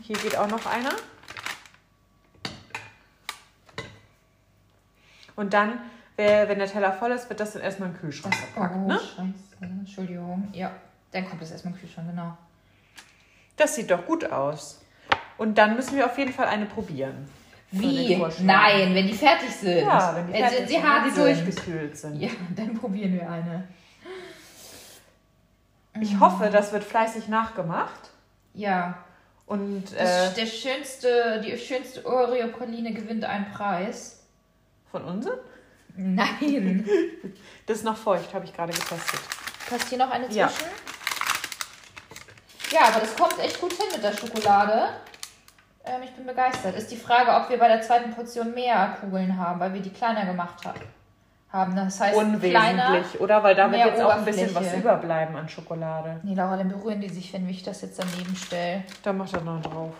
Hier 0.01 0.17
geht 0.17 0.37
auch 0.37 0.47
noch 0.47 0.65
einer. 0.65 0.91
Und 5.35 5.53
dann, 5.53 5.79
wenn 6.47 6.59
der 6.59 6.67
Teller 6.67 6.91
voll 6.93 7.11
ist, 7.11 7.27
wird 7.29 7.39
das 7.39 7.53
dann 7.53 7.61
erstmal 7.61 7.89
in 7.89 7.95
den 7.95 8.01
Kühlschrank 8.01 8.35
gepackt. 8.39 8.75
oh, 8.77 8.87
Ne? 8.87 8.99
scheiße. 8.99 9.33
Entschuldigung. 9.61 10.49
Ja, 10.53 10.71
dann 11.11 11.27
kommt 11.27 11.41
das 11.41 11.51
erstmal 11.51 11.73
im 11.73 11.79
Kühlschrank, 11.79 12.09
genau. 12.09 12.37
Das 13.57 13.75
sieht 13.75 13.89
doch 13.91 14.05
gut 14.05 14.29
aus. 14.31 14.81
Und 15.37 15.57
dann 15.57 15.75
müssen 15.75 15.95
wir 15.97 16.05
auf 16.05 16.17
jeden 16.17 16.31
Fall 16.33 16.47
eine 16.47 16.65
probieren. 16.65 17.27
Den 17.71 17.81
Wie? 17.81 18.23
Nein, 18.43 18.93
wenn 18.93 19.07
die 19.07 19.13
fertig 19.13 19.49
sind. 19.49 19.79
Ja, 19.79 20.15
wenn 20.15 20.27
die 20.27 20.33
fertig 20.33 20.57
sind, 20.59 20.67
sie 20.69 20.73
sind, 20.75 20.83
hart 20.87 21.05
wenn 21.05 21.13
die 21.13 21.19
durchgekühlt 21.43 21.97
sind. 21.97 22.21
Ja, 22.21 22.29
dann 22.55 22.73
probieren 22.75 23.13
wir 23.13 23.27
eine. 23.29 23.67
Ich 26.01 26.19
hoffe, 26.19 26.49
das 26.51 26.71
wird 26.71 26.83
fleißig 26.83 27.27
nachgemacht. 27.27 28.11
Ja. 28.53 28.97
Und 29.45 29.83
Das, 29.97 30.31
äh, 30.31 30.35
der 30.35 30.45
schönste, 30.45 31.41
die 31.43 31.57
schönste 31.57 32.05
Oreo-Praline 32.05 32.93
gewinnt 32.93 33.25
einen 33.25 33.51
Preis. 33.51 34.19
von 34.91 35.03
uns? 35.05 35.27
Nein. 35.95 36.87
Das 37.65 37.77
ist 37.77 37.83
noch 37.85 37.95
feucht, 37.95 38.33
habe 38.33 38.43
ich 38.43 38.53
gerade 38.53 38.73
getestet. 38.73 39.19
Passt 39.69 39.87
hier 39.87 39.97
noch 39.97 40.11
eine 40.11 40.25
zwischen? 40.25 40.37
Ja. 40.39 40.51
Ja, 42.71 42.79
aber 42.87 42.99
das 42.99 43.15
kommt 43.15 43.39
echt 43.39 43.61
gut 43.61 43.71
hin 43.73 43.85
mit 43.93 44.03
der 44.03 44.11
Schokolade. 44.11 44.89
Ähm, 45.85 46.01
ich 46.03 46.11
bin 46.11 46.25
begeistert. 46.25 46.75
Ist 46.75 46.91
die 46.91 46.97
Frage, 46.97 47.31
ob 47.31 47.49
wir 47.49 47.57
bei 47.57 47.67
der 47.67 47.81
zweiten 47.81 48.11
Portion 48.11 48.53
mehr 48.53 48.97
Kugeln 48.99 49.37
haben, 49.37 49.59
weil 49.59 49.73
wir 49.73 49.81
die 49.81 49.91
kleiner 49.91 50.25
gemacht 50.25 50.65
haben. 50.65 50.79
haben. 51.51 51.75
Das 51.75 51.99
heißt, 51.99 52.19
kleiner. 52.41 52.87
Unwesentlich, 52.89 53.21
oder? 53.21 53.43
Weil 53.43 53.55
damit 53.55 53.79
jetzt 53.79 54.01
auch 54.01 54.15
ein 54.15 54.25
bisschen 54.25 54.53
was 54.55 54.73
überbleiben 54.73 55.35
an 55.35 55.47
Schokolade. 55.47 56.19
Nee, 56.23 56.33
Laura, 56.33 56.57
dann 56.57 56.69
berühren 56.69 56.99
die 56.99 57.09
sich, 57.09 57.31
wenn 57.31 57.47
ich 57.47 57.63
das 57.63 57.81
jetzt 57.81 57.99
daneben 57.99 58.35
stelle. 58.35 58.83
Da 59.03 59.13
macht 59.13 59.33
er 59.33 59.41
noch 59.41 59.61
drauf. 59.61 59.93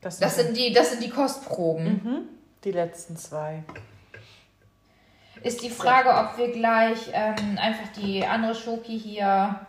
Das, 0.00 0.18
Das 0.18 0.36
sind 0.36 0.56
die, 0.56 0.72
das 0.72 0.90
sind 0.90 1.02
die 1.02 1.10
Kostproben. 1.10 1.84
mhm, 1.84 2.18
die 2.64 2.72
letzten 2.72 3.16
zwei. 3.16 3.62
Ist 5.42 5.62
die 5.62 5.70
Frage, 5.70 6.10
ob 6.10 6.36
wir 6.38 6.52
gleich 6.52 7.10
ähm, 7.12 7.58
einfach 7.60 7.88
die 7.96 8.24
andere 8.26 8.54
Schoki 8.54 8.98
hier 8.98 9.60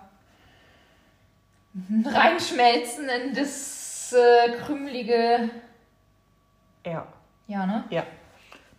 reinschmelzen 2.06 3.08
in 3.10 3.34
das 3.36 4.14
äh, 4.14 4.58
krümelige. 4.66 5.50
Ja. 6.86 7.08
Ja, 7.48 7.66
ne? 7.66 7.84
Ja. 7.90 8.04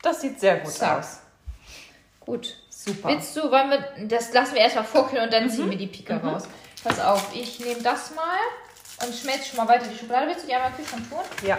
Das 0.03 0.21
sieht 0.21 0.41
sehr 0.41 0.59
gut 0.59 0.73
So. 0.73 0.85
aus. 0.87 1.21
Gut. 2.21 2.57
Super. 2.69 3.09
Willst 3.11 3.37
du, 3.37 3.51
wollen 3.51 3.71
wir, 3.71 4.07
das 4.07 4.33
lassen 4.33 4.55
wir 4.55 4.63
erstmal 4.63 4.85
vorkühlen 4.85 5.25
und 5.25 5.33
dann 5.33 5.51
ziehen 5.51 5.71
wir 5.71 5.77
die 5.77 5.87
Pika 5.87 6.15
Mhm. 6.15 6.29
raus. 6.29 6.45
Pass 6.83 6.99
auf, 6.99 7.35
ich 7.35 7.61
nehme 7.61 7.83
das 7.83 8.15
mal 8.15 8.39
und 9.07 9.15
schmelze 9.15 9.51
schon 9.51 9.59
mal 9.59 9.69
weiter 9.69 9.87
die 9.87 9.99
Schokolade. 9.99 10.29
Willst 10.29 10.45
du 10.45 10.47
die 10.49 10.55
einmal 10.55 10.73
Kühlschrank 10.73 11.09
tun? 11.11 11.19
Ja. 11.47 11.59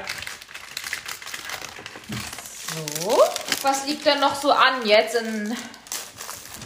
So. 2.73 3.21
Was 3.61 3.85
liegt 3.85 4.05
denn 4.05 4.19
noch 4.19 4.35
so 4.35 4.51
an 4.51 4.85
jetzt 4.85 5.15
in 5.15 5.55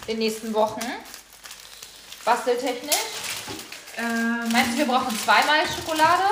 den 0.07 0.19
nächsten 0.19 0.53
Wochen? 0.53 0.81
Basteltechnisch? 2.23 2.95
Ähm, 3.97 4.49
Meinst 4.51 4.73
du, 4.73 4.77
wir 4.79 4.85
brauchen 4.85 5.17
zweimal 5.19 5.59
Schokolade? 5.67 6.23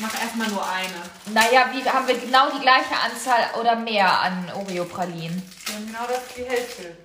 mach 0.00 0.20
erstmal 0.20 0.48
nur 0.48 0.66
eine. 0.66 1.02
Naja, 1.32 1.66
wie 1.72 1.88
haben 1.88 2.06
wir 2.08 2.18
genau 2.18 2.50
die 2.50 2.60
gleiche 2.60 2.94
Anzahl 3.04 3.60
oder 3.60 3.76
mehr 3.76 4.20
an 4.20 4.50
Oreo-Pralinen? 4.54 5.42
Wir 5.66 5.74
haben 5.74 5.86
genau 5.86 6.06
das 6.08 6.34
die 6.36 6.44
Hälfte. 6.44 6.96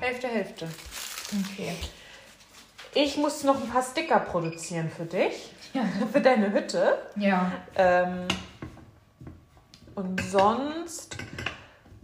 Hälfte, 0.00 0.28
Hälfte. 0.28 0.68
Okay. 1.52 1.76
Ich 2.92 3.16
muss 3.16 3.44
noch 3.44 3.62
ein 3.62 3.70
paar 3.70 3.82
Sticker 3.82 4.18
produzieren 4.20 4.90
für 4.94 5.04
dich. 5.04 5.52
Für 6.12 6.20
deine 6.20 6.50
Hütte. 6.52 6.98
Ja. 7.14 7.52
Ähm, 7.76 8.26
und 9.94 10.20
sonst, 10.22 11.16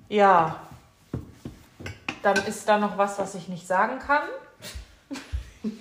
ja, 0.08 0.60
dann 2.22 2.36
ist 2.46 2.68
da 2.68 2.78
noch 2.78 2.98
was, 2.98 3.18
was 3.18 3.34
ich 3.34 3.48
nicht 3.48 3.66
sagen 3.66 3.98
kann. 3.98 4.22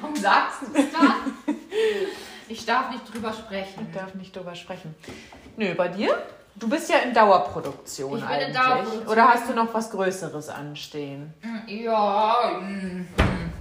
Warum 0.00 0.16
sagst 0.16 0.62
du 0.62 0.78
es 0.78 0.92
dann? 0.92 1.34
Ich 2.48 2.66
darf 2.66 2.90
nicht 2.90 3.12
drüber 3.12 3.32
sprechen. 3.32 3.86
Ich 3.88 3.96
darf 3.96 4.14
nicht 4.14 4.36
drüber 4.36 4.54
sprechen. 4.54 4.94
Nö, 5.56 5.74
bei 5.74 5.88
dir? 5.88 6.26
Du 6.54 6.68
bist 6.68 6.90
ja 6.90 6.98
in 6.98 7.14
Dauerproduktion 7.14 8.18
Ich 8.18 8.24
eigentlich. 8.24 8.56
Dauerproduktion. 8.56 9.08
Oder 9.08 9.28
hast 9.28 9.48
du 9.48 9.54
noch 9.54 9.72
was 9.72 9.90
Größeres 9.90 10.48
anstehen? 10.50 11.32
Ja, 11.66 12.60
mm, 12.60 13.00
mm. 13.00 13.52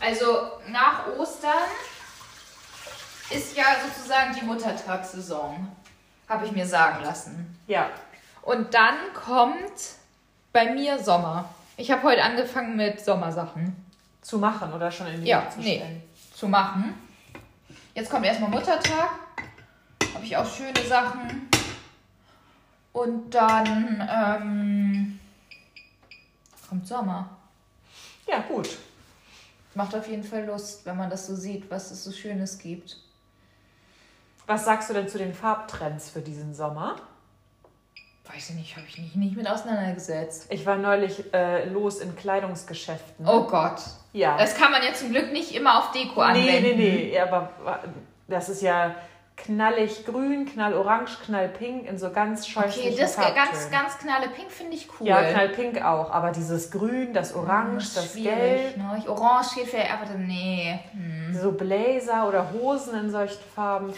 also 0.00 0.52
nach 0.68 1.06
Ostern 1.18 1.68
ist 3.30 3.56
ja 3.56 3.64
sozusagen 3.86 4.34
die 4.34 4.44
Muttertagssaison, 4.44 5.68
habe 6.30 6.46
ich 6.46 6.52
mir 6.52 6.64
sagen 6.66 7.02
lassen. 7.04 7.58
Ja. 7.66 7.90
Und 8.42 8.72
dann 8.72 8.94
kommt 9.12 9.96
bei 10.52 10.72
mir 10.72 10.98
Sommer. 10.98 11.48
Ich 11.76 11.90
habe 11.90 12.04
heute 12.04 12.22
angefangen 12.22 12.76
mit 12.76 13.04
Sommersachen 13.04 13.76
Zu 14.22 14.38
machen 14.38 14.72
oder 14.72 14.90
schon 14.90 15.08
in 15.08 15.22
die 15.22 15.28
Ja, 15.28 15.48
zu 15.50 15.58
nee. 15.60 15.76
stellen? 15.76 16.02
zu 16.34 16.48
machen. 16.48 16.94
Jetzt 17.94 18.08
kommt 18.10 18.24
erstmal 18.24 18.48
Muttertag. 18.50 19.10
Habe 20.14 20.24
ich 20.24 20.36
auch 20.36 20.46
schöne 20.46 20.80
Sachen. 20.88 21.48
Und 22.92 23.30
dann 23.34 24.08
ähm, 24.10 25.20
kommt 26.68 26.86
Sommer. 26.86 27.28
Ja, 28.26 28.38
gut. 28.40 28.68
Macht 29.74 29.94
auf 29.94 30.08
jeden 30.08 30.24
Fall 30.24 30.44
Lust, 30.46 30.86
wenn 30.86 30.96
man 30.96 31.10
das 31.10 31.26
so 31.26 31.34
sieht, 31.36 31.70
was 31.70 31.90
es 31.90 32.04
so 32.04 32.12
Schönes 32.12 32.58
gibt. 32.58 32.96
Was 34.46 34.64
sagst 34.64 34.90
du 34.90 34.94
denn 34.94 35.08
zu 35.08 35.18
den 35.18 35.32
Farbtrends 35.34 36.10
für 36.10 36.20
diesen 36.20 36.54
Sommer? 36.54 36.96
Weiß 38.32 38.50
ich 38.50 38.56
nicht, 38.56 38.76
habe 38.76 38.86
ich 38.88 38.98
mich 38.98 39.14
nicht 39.16 39.36
mit 39.36 39.48
auseinandergesetzt. 39.48 40.46
Ich 40.50 40.64
war 40.64 40.76
neulich 40.76 41.32
äh, 41.34 41.64
los 41.68 41.98
in 42.00 42.14
Kleidungsgeschäften. 42.16 43.26
Oh 43.28 43.42
Gott. 43.44 43.80
ja. 44.12 44.36
Das 44.36 44.56
kann 44.56 44.70
man 44.70 44.82
ja 44.82 44.94
zum 44.94 45.10
Glück 45.10 45.32
nicht 45.32 45.52
immer 45.54 45.78
auf 45.78 45.90
Deko 45.92 46.20
nee, 46.32 46.48
anwenden. 46.48 46.62
nee, 46.62 46.74
nee. 47.08 47.14
Ja, 47.14 47.24
aber 47.24 47.50
das 48.28 48.48
ist 48.48 48.62
ja 48.62 48.94
knallig 49.36 50.04
grün, 50.06 50.46
knallorange, 50.46 51.08
knallpink 51.24 51.88
in 51.88 51.98
so 51.98 52.10
ganz 52.10 52.46
scheußlichen 52.46 52.92
Okay, 52.92 53.00
das 53.00 53.14
Farbtönen. 53.16 53.48
ganz, 53.50 53.70
ganz 53.70 53.98
knalle 53.98 54.28
Pink 54.28 54.50
finde 54.52 54.76
ich 54.76 54.86
cool. 55.00 55.08
Ja, 55.08 55.22
knallpink 55.24 55.82
auch. 55.82 56.10
Aber 56.12 56.30
dieses 56.30 56.70
Grün, 56.70 57.12
das 57.14 57.34
Orange, 57.34 57.78
ist 57.82 57.96
das 57.96 58.14
Gelb, 58.14 58.76
Ne? 58.76 58.96
Ich- 58.98 59.08
Orange 59.08 59.54
geht 59.56 59.68
vielleicht, 59.68 59.92
aber 59.92 60.14
nee. 60.18 60.78
Hm. 60.92 61.34
so 61.40 61.50
Blazer 61.52 62.28
oder 62.28 62.52
Hosen 62.52 62.94
in 62.96 63.10
solchen 63.10 63.40
Farben. 63.56 63.92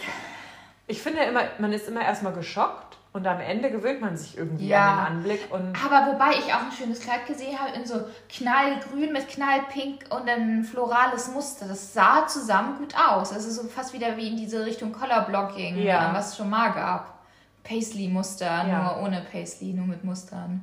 Ich 0.87 1.01
finde 1.01 1.21
immer, 1.23 1.41
man 1.59 1.71
ist 1.71 1.87
immer 1.87 2.01
erstmal 2.03 2.33
geschockt 2.33 2.97
und 3.13 3.25
am 3.27 3.39
Ende 3.39 3.71
gewöhnt 3.71 4.01
man 4.01 4.17
sich 4.17 4.37
irgendwie 4.37 4.67
Ja. 4.67 4.91
an 4.91 4.97
den 4.97 5.05
Anblick. 5.17 5.47
Und 5.51 5.75
Aber 5.85 6.11
wobei 6.11 6.31
ich 6.31 6.53
auch 6.53 6.61
ein 6.65 6.71
schönes 6.77 6.99
Kleid 6.99 7.25
gesehen 7.27 7.57
habe 7.57 7.71
in 7.75 7.85
so 7.85 8.01
knallgrün 8.29 9.13
mit 9.13 9.29
knallpink 9.29 10.05
und 10.09 10.27
ein 10.29 10.63
florales 10.63 11.29
Muster. 11.29 11.67
Das 11.67 11.93
sah 11.93 12.27
zusammen 12.27 12.77
gut 12.79 12.95
aus. 12.97 13.29
Das 13.29 13.45
ist 13.45 13.55
so 13.55 13.67
fast 13.67 13.93
wieder 13.93 14.17
wie 14.17 14.27
in 14.29 14.35
diese 14.37 14.65
Richtung 14.65 14.91
Colorblocking, 14.91 15.77
Ja. 15.77 16.11
äh, 16.11 16.13
was 16.15 16.29
es 16.31 16.37
schon 16.37 16.49
mal 16.49 16.69
gab. 16.73 17.19
Paisley-Muster, 17.63 18.45
Ja. 18.67 18.81
nur 18.95 19.03
ohne 19.03 19.21
Paisley, 19.31 19.73
nur 19.73 19.85
mit 19.85 20.03
Mustern. 20.03 20.61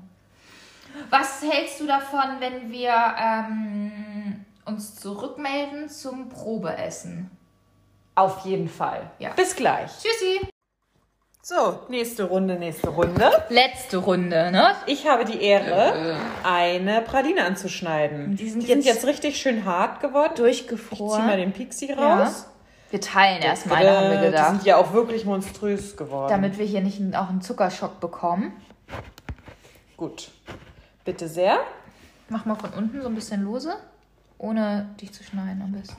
Was 1.09 1.41
hältst 1.43 1.81
du 1.81 1.87
davon, 1.87 2.41
wenn 2.41 2.71
wir 2.71 2.93
ähm, 3.17 4.45
uns 4.67 4.97
zurückmelden 4.97 5.89
zum 5.89 6.29
Probeessen? 6.29 7.31
Auf 8.21 8.45
jeden 8.45 8.69
Fall. 8.69 9.11
Ja. 9.19 9.31
Bis 9.31 9.57
gleich. 9.57 9.91
Tschüssi. 10.03 10.41
So, 11.43 11.81
nächste 11.89 12.25
Runde, 12.25 12.57
nächste 12.57 12.91
Runde. 12.91 13.31
Letzte 13.49 13.97
Runde, 13.97 14.53
ne? 14.53 14.75
Ich 14.87 15.09
habe 15.09 15.25
die 15.25 15.41
Ehre, 15.43 16.17
eine 16.45 17.01
Praline 17.01 17.45
anzuschneiden. 17.45 18.37
Die 18.37 18.51
sind 18.51 18.63
die 18.63 18.67
sind 18.67 18.85
jetzt 18.85 18.95
jetzt 18.97 19.07
richtig 19.07 19.39
schön 19.41 19.65
hart 19.65 20.01
geworden. 20.01 20.33
Ich 20.33 20.37
zieh 20.37 20.43
Durchgefroren. 20.69 21.27
mal 21.27 21.39
den 21.39 21.53
Pixie 21.53 21.89
Ja. 21.89 22.23
raus. 22.23 22.47
Wir 22.91 23.01
teilen 23.01 23.41
erstmal, 23.41 23.85
da 23.85 23.97
haben 24.01 24.11
wir 24.11 24.19
Die 24.19 24.27
gedacht. 24.27 24.51
sind 24.51 24.65
ja 24.67 24.77
auch 24.77 24.93
wirklich 24.93 25.25
monströs 25.25 25.97
geworden. 25.97 26.29
Damit 26.29 26.59
wir 26.59 26.67
hier 26.67 26.83
nicht 26.83 27.01
auch 27.17 27.31
einen 27.31 27.41
Zuckerschock 27.41 28.01
bekommen. 28.01 28.53
Gut. 29.97 30.29
Bitte 31.05 31.27
sehr. 31.27 31.59
Mach 32.29 32.45
mal 32.45 32.57
von 32.57 32.71
unten 32.75 33.01
so 33.01 33.09
ein 33.09 33.15
bisschen 33.15 33.43
lose, 33.45 33.77
ohne 34.39 34.91
dich 35.01 35.13
zu 35.13 35.25
schneiden 35.25 35.63
am 35.63 35.73
besten. 35.73 35.97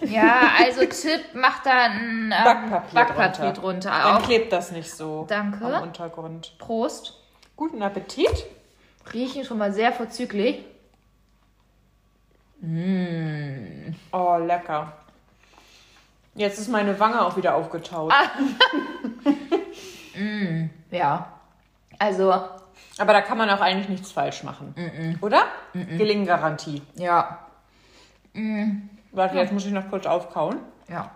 Ja, 0.00 0.50
also 0.58 0.80
Tipp, 0.86 1.20
mach 1.34 1.62
da 1.62 1.84
ein 1.84 2.00
ähm, 2.00 2.30
Backpapier, 2.44 2.94
Backpapier 2.94 3.52
drunter. 3.52 3.60
drunter. 3.60 3.90
Dann 3.90 4.16
Auch. 4.16 4.22
klebt 4.22 4.52
das 4.52 4.70
nicht 4.72 4.90
so 4.90 5.24
Danke. 5.28 5.64
am 5.64 5.82
Untergrund. 5.84 6.56
Prost. 6.58 7.14
Guten 7.56 7.82
Appetit. 7.82 8.44
Riechen 9.12 9.44
schon 9.44 9.58
mal 9.58 9.72
sehr 9.72 9.92
vorzüglich. 9.92 10.64
Oh, 14.12 14.36
lecker. 14.38 14.92
Jetzt 16.34 16.58
ist 16.58 16.68
meine 16.68 16.98
Wange 16.98 17.20
auch 17.24 17.36
wieder 17.36 17.54
aufgetaut. 17.54 18.12
Ah. 18.12 18.30
Ja. 20.90 21.28
Also, 21.98 22.30
Aber 22.32 23.12
da 23.12 23.20
kann 23.20 23.36
man 23.36 23.50
auch 23.50 23.60
eigentlich 23.60 23.88
nichts 23.88 24.12
falsch 24.12 24.44
machen. 24.44 25.16
Oder? 25.20 25.42
Gelinggarantie. 25.72 26.82
ja. 26.94 27.40
Warte, 29.14 29.36
jetzt 29.36 29.52
muss 29.52 29.64
ich 29.64 29.72
noch 29.72 29.88
kurz 29.88 30.06
aufkauen. 30.06 30.58
Ja. 30.88 31.10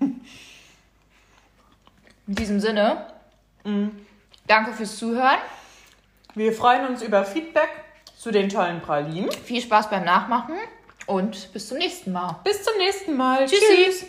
In 0.00 0.20
diesem 2.26 2.60
Sinne, 2.60 3.06
danke 4.46 4.72
fürs 4.72 4.96
Zuhören. 4.98 5.38
Wir 6.34 6.52
freuen 6.52 6.86
uns 6.86 7.02
über 7.02 7.24
Feedback 7.24 7.70
zu 8.16 8.30
den 8.30 8.48
tollen 8.48 8.80
Pralinen. 8.82 9.32
Viel 9.32 9.62
Spaß 9.62 9.88
beim 9.88 10.04
Nachmachen 10.04 10.56
und 11.06 11.52
bis 11.52 11.68
zum 11.68 11.78
nächsten 11.78 12.12
Mal. 12.12 12.38
Bis 12.44 12.62
zum 12.62 12.76
nächsten 12.76 13.16
Mal. 13.16 13.46
Tschüssi. 13.46 13.64
Tschüss. 13.84 14.04